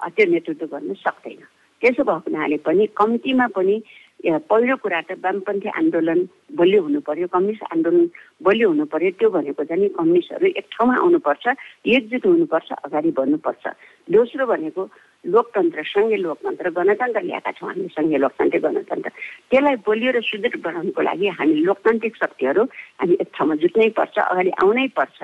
त्यो 0.00 0.26
नेतृत्व 0.30 0.66
गर्न 0.66 0.94
सक्दैन। 1.02 1.42
त्यसो 1.82 2.02
भएको 2.04 2.30
हुनाले 2.30 2.56
पनि 2.66 2.86
कम्तीमा 2.96 3.46
पनि 3.56 3.76
पहिलो 4.24 4.76
कुरा 4.82 5.00
त 5.04 5.18
वामपन्थी 5.20 5.68
आन्दोलन 5.80 6.20
बलियो 6.58 6.80
हुनु 6.82 7.00
पर्यो 7.06 7.26
कम्युनिस्ट 7.28 7.64
आन्दोलन 7.72 8.04
बलियो 8.42 8.68
हुनु 8.68 8.84
पर्यो 8.92 9.10
त्यो 9.20 9.28
भनेको 9.30 9.64
चाहिँ 9.70 9.88
कम्युनिस्टहरू 9.98 10.46
एक 10.58 10.66
ठाउँमा 10.72 10.94
आउनुपर्छ 10.96 11.44
एकजुट 11.86 12.26
हुनुपर्छ 12.26 12.68
अगाडि 12.84 13.10
बढ्नुपर्छ। 13.18 13.64
दोस्रो 14.08 14.46
भनेको 14.46 14.82
लोकतन्त्र 15.24 15.82
सङ्घीय 15.92 16.18
लोकतन्त्र 16.26 16.70
गणतन्त्र 16.76 17.20
ल्याएका 17.24 17.50
छौँ 17.56 17.68
हामी 17.68 17.88
सङ्घीय 17.96 18.18
लोकतन्त्र 18.24 18.58
गणतन्त्र। 18.66 19.10
त्यसलाई 19.50 19.76
बलियो 19.86 20.10
र 20.16 20.20
सुदृढ 20.20 20.54
बनाउनुको 20.64 21.00
लागि 21.02 21.26
हामी 21.38 21.54
लोकतान्त्रिक 21.68 22.14
शक्तिहरू 22.22 22.62
हामी 23.00 23.14
एक 23.22 23.28
ठाउँमा 23.36 23.54
जुट्नै 23.62 23.88
पर्छ 23.98 24.16
अगाडि 24.18 24.50
आउनै 24.62 24.86
पर्छ। 24.98 25.18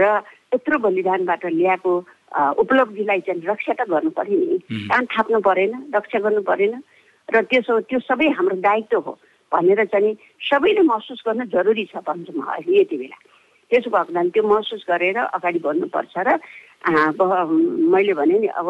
र 0.00 0.02
यत्रो 0.54 0.76
बलिदानबाट 0.84 1.42
ल्याएको 1.46 1.92
उपलब्धिलाई 2.62 3.20
चाहिँ 3.26 3.46
रक्षा 3.46 3.72
त 3.78 3.80
गर्नु 3.86 4.10
पर्यो 4.18 4.36
नि। 4.40 4.58
कान 4.90 5.04
थाप्नु 5.12 5.38
परेन 5.46 5.72
रक्षा 5.94 6.18
गर्नु 6.24 6.42
परेन। 6.42 6.74
र 7.28 7.42
त्यसो 7.50 7.80
त्यो 7.90 7.98
सबै 8.06 8.28
हाम्रो 8.38 8.56
दायित्व 8.62 8.98
हो 9.06 9.12
भनेर 9.52 9.84
चाहिँ 9.92 10.14
सबैले 10.42 10.82
महसुस 10.90 11.22
गर्न 11.26 11.44
जरुरी 11.54 11.84
छ 11.90 12.02
भन्छु 12.06 12.32
म 12.34 12.42
अहिले 12.46 12.80
यति 12.80 12.96
बेला। 12.98 13.18
त्यसो 13.70 13.90
भएको 13.90 14.10
हुनाले 14.10 14.30
त्यो 14.30 14.42
महसुस 14.46 14.82
गरेर 14.90 15.18
अगाडि 15.18 15.58
बढ्नुपर्छ 15.58 16.14
र 16.22 16.28
मैले 16.86 18.14
भने 18.14 18.38
नि 18.38 18.48
अब 18.54 18.68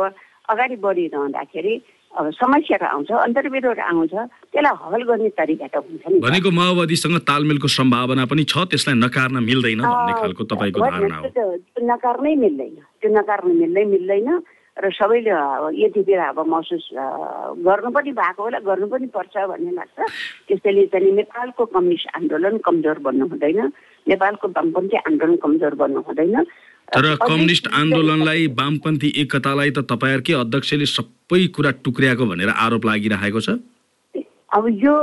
अगाडि 0.49 0.77
बढिरहँदाखेरि 0.77 1.75
अब 2.17 2.31
समस्याहरू 2.33 2.87
आउँछ 2.87 3.11
अन्तर्विरोध 3.13 3.79
आउँछ 3.79 4.15
त्यसलाई 4.55 4.75
हल 4.81 5.03
गर्ने 5.05 5.29
तरिका 5.37 5.67
त 5.69 5.77
हुन्छ 5.85 6.05
नि। 6.09 6.19
भनेको 6.25 6.51
माओवादीसँग 6.51 7.19
तालमेलको 7.29 7.69
सम्भावना 7.69 8.25
पनि 8.25 8.45
छ 8.49 8.65
त्यसलाई 8.73 8.97
नकार्न 8.97 9.37
मिल्दैन 9.45 9.85
भन्ने 9.85 10.13
खालको 10.25 10.43
तपाईँको 10.49 10.81
धारणा 10.81 11.17
हो। 11.21 11.29
नकार्नै 11.93 12.35
मिल्दैन 12.41 12.77
त्यो 13.05 13.11
नकार्न 13.21 13.53
मिल्दै 13.61 13.85
मिल्दैन 13.85 14.29
र 14.77 14.93
सबैले 14.93 15.33
अब 15.33 15.73
यतिखेर 15.73 16.21
अब 16.37 16.39
महसुस 16.53 16.85
गर्नु 17.65 17.91
पनि 17.97 18.11
भएको 18.13 18.43
होला 18.45 18.59
गर्नु 18.65 18.87
पनि 18.93 19.07
पर्छ 19.13 19.35
भन्ने 19.53 19.73
लाग्छ। 19.77 19.99
त्यसैले 20.49 20.85
चाहिँ 20.93 21.13
नेपालको 21.21 21.65
कम्युनिस्ट 21.73 22.07
आन्दोलन 22.17 22.55
कमजोर 22.65 22.99
बन्नु 23.05 23.25
हुँदैन 23.29 23.61
नेपालको 24.09 24.47
वामपन्थी 24.57 24.97
आन्दोलन 25.05 25.37
कमजोर 25.45 25.75
बन्नु 25.81 26.01
हुँदैन। 26.09 26.37
तर 26.95 27.05
कम्युनिस्ट 27.23 27.67
आन्दोलनलाई 27.75 28.47
वामपन्थी 28.59 29.09
एकतालाई 29.23 29.71
त 29.71 29.79
तपाईँहरूकै 29.91 30.35
अध्यक्षले 30.43 30.87
सबै 30.87 31.41
कुरा 31.57 31.71
टुक्र्याएको 31.85 32.27
भनेर 32.27 32.51
आरोप 32.65 32.87
लागिरहेको 32.87 33.41
छ? 33.41 33.59
अब 34.57 34.65
यो 34.85 34.95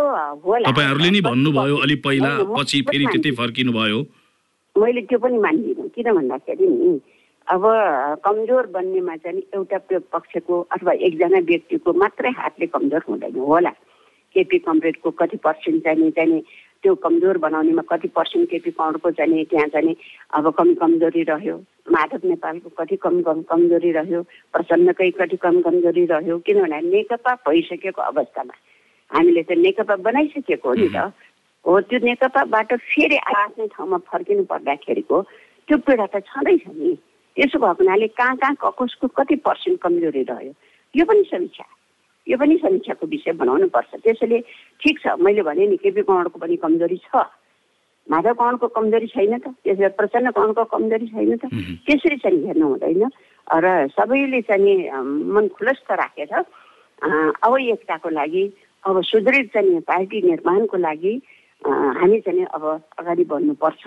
तपाईँहरूले 0.65 1.09
नि 1.11 1.21
भन्नुभयो 1.21 1.75
अलि 1.83 1.95
पहिला 2.05 2.31
पछि 2.55 2.81
फेरि 2.89 3.05
त्यतै। 3.13 3.31
फर्किनु 3.39 3.71
भयो 3.73 3.99
मैले 4.75 5.01
त्यो 5.11 5.19
पनि 5.19 5.37
मान्दिनँ। 5.37 5.87
किन 5.95 6.07
भन्दाखेरि 6.17 6.67
नि 6.67 6.91
अब 7.47 7.63
कमजोर 8.25 8.65
बन्नेमा 8.73 9.15
चाहिँ 9.19 9.41
एउटा 9.53 9.77
पक्षको 10.15 10.53
अथवा 10.71 10.91
एकजना 11.07 11.39
व्यक्तिको 11.51 11.93
मात्रै 11.93 12.31
हातले 12.39 12.65
कमजोर 12.71 13.03
हुँदैन 13.09 13.35
होला। 13.35 13.73
केपी 14.35 14.57
कमरेडको 14.65 15.09
कति 15.19 15.37
पर्सेन्ट 15.43 15.83
चाहिँ 15.83 16.11
चाहिँ 16.17 16.41
त्यो 16.83 16.93
कमजोर 17.03 17.37
बनाउनेमा 17.37 17.81
कति 17.89 18.07
पर्सेन्ट 18.15 18.49
केपी 18.49 18.71
कमरेडको 18.71 19.11
चाहिँ 19.11 19.45
त्यहाँ 19.51 19.67
चाहिँ 19.73 19.95
अब 20.35 20.49
कमी 20.59 20.73
कमजोरी 20.75 21.23
रह्यो। 21.23 21.55
माधव 21.91 22.27
नेपालको 22.27 22.69
कति 22.79 22.95
कम 23.03 23.21
कम 23.23 23.41
कमजोरी 23.49 23.91
रह्यो 23.91 24.21
प्रसन्नकै 24.53 25.09
कति 25.19 25.37
कम 25.43 25.61
कमजोरी 25.61 26.05
रह्यो 26.11 26.37
किनभने 26.45 26.81
नेकपा 26.91 27.33
भइसकेको 27.47 28.01
अवस्थामा। 28.01 28.53
हामीले 29.11 29.43
त 29.43 29.51
नेकपा 29.57 29.95
बनाइसकेको 29.95 30.69
हो 30.69 30.75
नि 30.75 30.89
त। 30.91 31.11
हो 31.65 31.79
त्यो 31.87 31.99
नेकपाबाट 32.03 32.73
फेरि 32.91 33.17
आफ्नै 33.17 33.67
ठाउँमा 33.67 33.97
फर्किनु 34.11 34.43
पर्दाखेरिको 34.51 35.21
त्यो 35.67 35.77
पीडा 35.87 36.05
त 36.11 36.19
छँदैछ 36.27 36.67
नि। 36.67 36.91
त्यसो 37.37 37.57
भएको 37.59 37.83
हुनाले 37.83 38.07
कहाँ 38.19 38.35
कहाँ 38.37 38.55
कसको 38.79 39.07
कति 39.07 39.35
पर्सेन्ट 39.47 39.79
कमजोरी 39.81 40.23
रह्यो? 40.27 40.53
यो 40.95 41.05
पनि 41.05 41.23
समीक्षा। 41.31 41.65
यो 42.27 42.37
पनि 42.37 42.55
समीक्षाको 42.63 43.05
विषय 43.07 43.31
बनाउनु 43.35 43.67
पर्छ। 43.67 43.99
त्यसैले 44.03 44.39
ठिक 44.79 44.95
छ 45.03 45.05
मैले 45.19 45.41
भने 45.43 45.67
नि 45.67 45.77
केपी 45.77 46.01
कौँडको 46.07 46.39
पनि 46.39 46.55
कमजोरी 46.63 46.97
छ। 47.03 47.27
माधव 48.07 48.33
कौँडको 48.39 48.67
कमजोरी 48.67 49.07
छैन 49.11 49.37
त 49.39 49.47
त्यसरी 49.63 49.87
प्रसन्न 49.99 50.31
कौँडको 50.31 50.63
कमजोरी 50.71 51.07
छैन 51.07 51.35
त। 51.35 51.43
त्यसरी 51.87 52.17
चाहिँ 52.23 52.39
हेर्नु 52.47 52.67
हुँदैन। 52.67 53.03
र 53.47 53.65
सबैले 53.91 54.41
चाहिँ 54.47 54.75
मन 55.35 55.47
खुलस्त 55.55 55.91
राखेर 55.91 56.33
अब 57.43 57.51
एकताको 57.59 58.09
लागि 58.09 58.43
अब 58.87 58.95
सुदृढ 59.03 59.47
चाहिँ 59.51 59.79
पार्टी 59.83 60.21
निर्माणको 60.23 60.77
लागि 60.79 61.13
हामी 61.63 62.19
चाहिँ 62.23 62.45
अब 62.55 62.63
अगाडि 62.99 63.23
बढ्नुपर्छ। 63.23 63.83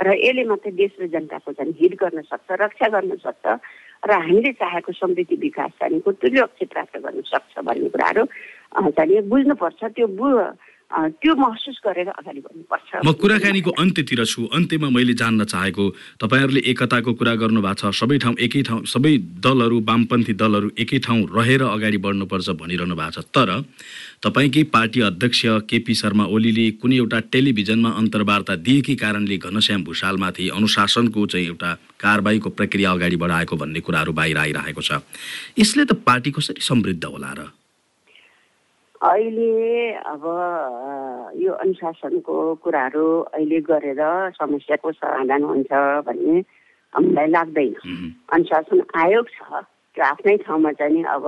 र 0.00 0.08
यसले 0.16 0.44
मात्रै 0.48 0.72
देश 0.72 0.92
र 1.00 1.06
जनताको 1.12 1.52
चाहिँ 1.52 1.72
हित 1.76 1.92
गर्न 2.00 2.20
सक्छ 2.24 2.48
रक्षा 2.60 2.88
गर्न 2.88 3.12
सक्छ 3.20 3.44
र 4.08 4.10
हामीले 4.10 4.52
चाहेको 4.56 4.92
समृद्धि 4.92 5.36
विकास 5.36 5.70
चाहिँ 5.80 6.00
तुल्य 6.00 6.40
अक्षर 6.40 6.66
प्राप्त 6.72 6.96
गर्न 6.96 7.20
सक्छ 7.20 7.60
भन्ने 7.60 7.88
कुराहरू 7.92 8.24
चाहिँ 8.96 9.20
बुझ्नुपर्छ। 9.28 9.80
त्यो 9.92 10.06
बु 10.16 10.28
त्यो 10.92 11.34
महसुस 11.34 11.78
गरेर 11.86 12.08
अगाडि 12.12 12.40
बढ्नुपर्छ। 12.44 12.90
म 13.00 13.12
कुराकानीको 13.16 13.70
अन्त्यतिर 13.82 14.24
छु। 14.28 14.44
अन्त्यमा 14.52 14.88
मैले 14.92 15.14
जान्न 15.16 15.44
चाहेको 15.48 15.84
तपाईँहरूले 16.20 16.60
एकताको 16.68 17.12
कुरा 17.16 17.34
गर्नुभएको 17.42 17.80
छ। 17.80 17.96
सबै 17.96 18.16
ठाउँ 18.20 18.36
एकै 18.36 18.62
ठाउँ 18.68 18.84
सबै 18.84 19.12
दलहरू 19.40 19.80
वामपन्थी 19.88 20.32
दलहरू 20.36 20.68
एकै 20.76 20.98
ठाउँ 21.00 21.20
रहेर 21.32 21.62
अगाडि 21.64 21.98
बढ्नुपर्छ 22.04 22.48
भनिरहनु 22.60 22.94
भएको 22.94 23.20
छ। 23.20 23.24
तर 23.32 23.48
तपाईँकै 24.20 24.62
पार्टी 24.68 25.00
अध्यक्ष 25.08 25.40
केपी 25.64 25.94
शर्मा 25.94 26.24
ओलीले 26.28 26.66
कुनै 26.76 26.96
एउटा 27.00 27.18
टेलिभिजनमा 27.32 27.90
अन्तर्वार्ता 27.96 28.54
दिएकै 28.60 28.94
कारणले 29.00 29.36
घनश्याम 29.48 29.80
भूषालमाथि 29.88 30.48
अनुशासनको 30.52 31.20
चाहिँ 31.26 31.46
एउटा 31.46 31.70
कारबाहीको 31.98 32.48
प्रक्रिया 32.52 32.90
अगाडि 32.92 33.16
बढाएको 33.16 33.54
भन्ने 33.56 33.80
कुराहरू 33.80 34.12
बाहिर 34.12 34.38
आइरहेको 34.38 34.82
छ। 34.82 35.00
यसले 35.56 35.84
त 35.88 35.92
पार्टी 36.04 36.30
कसरी 36.36 36.60
समृद्ध 36.60 37.04
होला 37.04 37.32
र? 37.32 37.40
अहिले 39.02 39.92
अब 40.06 40.24
यो 41.36 41.52
अनुशासनको 41.54 42.34
कुराहरू 42.62 43.06
अहिले 43.34 43.60
गरेर 43.60 44.02
समस्याको 44.32 44.92
समाधान 44.92 45.42
हुन्छ 45.42 45.72
भन्ने 46.06 46.38
हामीलाई 46.92 47.26
लाग्दैन। 47.26 47.74
अनुशासन 48.32 48.82
आयोग 48.94 49.26
छ 49.28 49.42
त्यो 49.96 50.04
आफ्नै 50.04 50.36
ठाउँमा 50.46 50.72
चाहिँ 50.78 50.94
नि 50.94 51.02
अब 51.08 51.26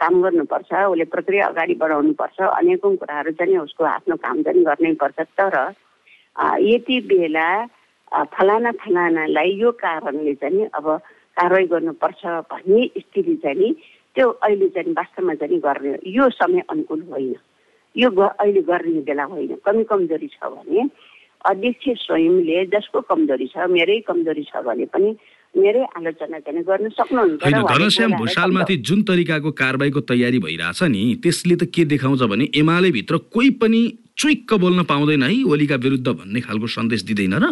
काम 0.00 0.22
गर्नुपर्छ 0.22 0.72
उसले 0.90 1.04
प्रक्रिया 1.14 1.46
अगाडि 1.46 1.74
बढाउनुपर्छ 1.78 2.38
अनेकौँ 2.42 2.94
कुराहरू 2.96 3.32
चाहिँ 3.38 3.58
उसको 3.60 3.84
आफ्नो 3.86 4.16
काम 4.18 4.42
चाहिँ 4.42 4.64
गर्नै 4.64 4.92
पर्छ 4.98 5.20
तर 5.38 5.56
यति 6.66 7.00
बेला 7.06 7.48
फलाना 8.34 8.70
फलानालाई 8.82 9.50
यो 9.62 9.70
कारणले 9.78 10.34
चाहिँ 10.42 10.66
अब 10.74 10.86
कारवाही 11.36 11.66
गर्नुपर्छ 11.66 12.26
भन्ने 12.50 12.86
स्थिति 12.98 13.34
चाहिँ 13.36 13.58
नि 13.60 13.70
त्यो 14.16 14.28
अहिले 14.28 14.68
चाहिँ 14.68 14.92
वास्तवमा 14.92 15.34
चाहिँ 15.34 15.58
गर्ने 15.60 15.98
यो 16.06 16.28
समय 16.30 16.62
अनुकूल 16.70 17.02
होइन। 17.10 17.34
यो 17.96 18.10
अहिले 18.10 18.62
गर्ने 18.62 19.00
बेला 19.06 19.24
होइन। 19.24 19.54
कमी 19.64 19.84
कमजोरी 19.84 20.28
छ 20.28 20.38
भने 20.44 20.88
अध्यक्ष 21.40 21.88
स्वयंले 22.06 22.64
जसको 22.66 23.00
कमजोरी 23.00 23.46
छ 23.46 23.66
मेरै 23.70 23.98
कमजोरी 24.08 24.42
छ 24.44 24.62
भने 24.66 24.84
पनि 24.92 25.10
मेरै 25.54 25.82
आलोचना 25.96 26.38
चाहिँ 26.38 26.62
गर्न 26.62 26.88
सक्नुहुन्छ 26.88 27.42
घनश्याम 27.70 28.12
भूषालमाथि 28.18 28.76
जुन 28.86 29.02
तरिकाको 29.02 29.50
कारबाहीको 29.62 30.00
तयारी 30.10 30.38
भइरहेछ 30.38 30.82
नि 30.90 31.02
त्यसले 31.22 31.56
त 31.56 31.70
के 31.74 31.84
देखाउँछ 31.92 32.22
भने 32.30 32.44
एमाले 32.54 32.90
भित्र 32.90 33.16
कोही 33.34 33.50
पनि 33.62 33.80
चुइक्क 34.18 34.54
बोल्न 34.60 34.82
पाउँदैन 34.84 35.22
है 35.22 35.42
ओलीका 35.48 35.76
विरुद्ध 35.76 36.08
भन्ने 36.08 36.40
खालको 36.40 36.66
सन्देश 36.66 37.02
दिँदैन 37.08 37.34
र? 37.40 37.46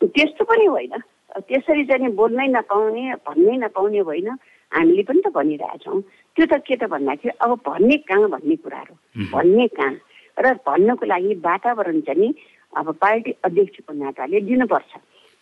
त्यस्तो 0.00 0.44
पनि 0.44 0.66
होइन। 0.66 0.94
त्यसरी 1.40 1.84
चाहिँ 1.84 2.12
बोल्नै 2.14 2.46
नपाउने 2.52 3.04
भन्नै 3.26 3.56
नपाउने 3.64 3.98
होइन। 3.98 4.28
हामीले 4.72 5.02
पनि 5.02 5.20
त 5.24 5.28
भनिरहेछौँ 5.32 6.00
त्यो 6.36 6.46
त 6.46 6.60
के 6.66 6.76
त 6.76 6.84
भन्दाखेरि 6.92 7.36
अब 7.40 7.50
भन्ने 7.66 7.96
कहाँ 8.08 8.28
भन्ने 8.28 8.56
कुराहरू। 8.56 8.94
भन्ने 9.32 9.66
कहाँ? 9.76 9.94
र 10.38 10.54
भन्नको 10.66 11.06
लागि 11.06 11.34
वातावरण 11.44 12.00
चाहिँ 12.06 12.32
अब 12.76 12.86
पार्टी 13.00 13.30
अध्यक्षको 13.44 13.92
नाताले 13.92 14.40
दिनुपर्छ। 14.44 14.92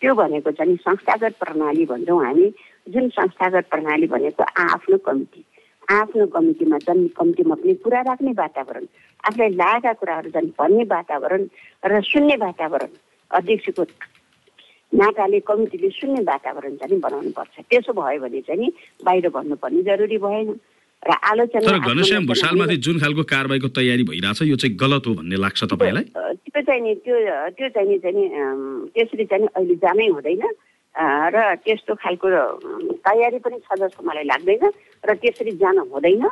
त्यो 0.02 0.14
भनेको 0.14 0.50
चाहिँ 0.50 0.76
संस्थागत 0.76 1.34
प्रणाली 1.42 1.84
भन्छौँ 1.90 2.24
हामी। 2.24 2.46
जुन 2.86 3.08
संस्थागत 3.08 3.64
प्रणाली 3.70 4.06
भनेको 4.06 4.42
आफ्नो 4.42 4.96
कमिटी। 5.04 5.44
आफ्नो 5.90 6.26
कमिटीमा 6.26 6.78
चाहिँ 6.78 7.08
कमिटीमा 7.18 7.54
पनि 7.54 7.74
कुरा 7.82 8.00
राख्ने 8.08 8.32
वातावरण। 8.38 8.84
आफूलाई 9.26 9.50
लागेका 9.54 9.92
कुराहरू 9.92 10.30
चाहिँ 10.30 10.50
भन्ने 10.58 10.84
वातावरण 10.84 11.42
र 11.86 12.00
सुन्ने 12.02 12.36
वातावरण। 12.46 12.90
अध्यक्षको 13.30 13.82
नाताले 14.96 15.40
कमिटीले 15.48 15.88
सुन्ने 15.98 16.22
वातावरण 16.24 16.74
चाहिँ 16.80 17.00
बनाउनु 17.00 17.30
पर्छ 17.36 17.54
त्यसो 17.70 17.92
भयो 17.92 18.20
भने 18.24 18.40
चाहिँ 18.48 18.60
नि 18.60 18.68
बाहिर 19.04 19.28
भन्नुपर्ने 19.36 19.82
जरुरी 19.88 20.18
भएन। 20.24 20.48
र 21.06 21.10
आलोचना 21.12 21.60
तर 21.60 21.78
घनश्याम 21.92 22.26
भूषालमाथि 22.26 22.76
जुन 22.82 22.96
खालको 22.98 23.22
कारबाहीको 23.28 23.68
तयारी 23.78 24.04
भइरहेछ 24.10 24.42
यो 24.48 24.56
चाहिँ 24.56 24.76
गलत 24.80 25.06
हो 25.06 25.12
भन्ने 25.20 25.36
लाग्छ 25.36 25.60
तपाईँलाई? 25.70 26.04
त्यो 26.48 26.60
चाहिँ 26.66 26.80
नि 26.82 26.94
त्यो 27.04 27.16
त्यो 27.56 27.68
चाहिँ 27.76 27.88
नि 27.88 27.98
चाहिँ 28.00 28.24
त्यसरी 28.96 29.24
चाहिँ 29.30 29.46
अहिले 29.54 29.76
जानै 29.84 30.06
हुँदैन। 30.16 30.44
र 30.96 31.36
त्यस्तो 31.62 31.92
खालको 31.94 32.26
तयारी 33.04 33.38
पनि 33.44 33.58
छ 33.60 33.68
जस्तो 33.76 34.00
मलाई 34.08 34.24
लाग्दैन 34.32 34.64
र 35.04 35.10
त्यसरी 35.20 35.52
जान 35.62 35.78
हुँदैन। 35.92 36.24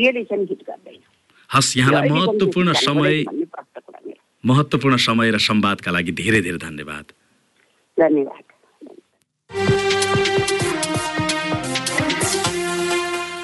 यसले 0.00 0.22
चाहिँ 0.24 0.46
हिट 0.48 0.62
गर्दैन। 0.64 1.00
हस् 1.50 1.76
यहाँलाई 1.76 2.08
महत्त्वपूर्ण 2.08 2.72
समय 2.72 3.24
महत्त्वपूर्ण 4.44 4.96
समय 4.96 5.30
र 5.30 5.38
संवादका 5.38 5.90
लागि 5.92 6.12
धेरै 6.16 6.40
धेरै 6.40 6.58
धन्यवाद। 6.58 7.06
धन्यवाद 8.00 8.44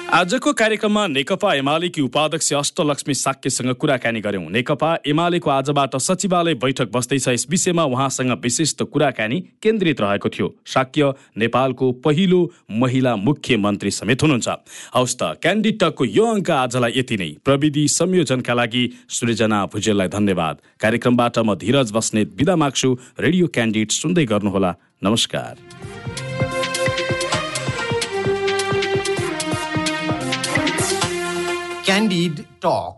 आजको 0.07 0.51
कार्यक्रममा 0.53 1.05
नेकपा 1.07 1.53
एमालेकी 1.53 2.01
उपाध्यक्ष 2.01 2.51
अष्टलक्ष्मी 2.53 3.13
साक्यसँग 3.13 3.71
कुराकानी 3.75 4.19
गर्यौं 4.21 4.49
नेकपा 4.49 4.91
एमालेको 5.05 5.49
आजबाट 5.49 5.95
सचिवालय 5.97 6.53
बैठक 6.55 6.91
बस्दैछ। 6.91 7.27
यस 7.27 7.45
विषयमा 7.49 7.83
उहाँसँग 7.83 8.31
विशिष्ट 8.43 8.83
कुराकानी 8.83 9.39
केन्द्रित 9.61 10.01
रहेको 10.01 10.29
थियो। 10.29 10.47
साक्य 10.65 11.11
नेपालको 11.37 11.91
पहिलो 11.91 12.39
महिला 12.71 13.15
मुख्यमन्त्री 13.17 13.91
समेत 13.91 14.23
हुनुहुन्छ। 14.23 14.47
हवस् 14.95 15.17
त 15.19 15.35
क्यान्डिटकको 15.43 16.05
यो 16.07 16.25
अङ्क 16.25 16.51
आजलाई 16.51 16.91
यति 16.95 17.17
नै। 17.17 17.29
प्रविधि 17.43 17.87
संयोजनका 17.91 18.53
लागि 18.53 18.83
सृजना 19.11 19.65
भुजेललाई 19.65 20.07
धन्यवाद। 20.07 20.55
कार्यक्रमबाट 20.79 21.39
म 21.39 21.55
धीरज 21.59 21.91
बस्नेत 21.91 22.31
बिदा 22.31 22.55
माग्छु। 22.55 22.97
रेडियो 23.19 23.47
क्यान्डिड 23.47 23.91
सुन्दै 23.91 24.25
गर्नुहोला। 24.25 24.71
नमस्कार। 25.03 26.46
Candied 31.87 32.45
talk. 32.59 32.95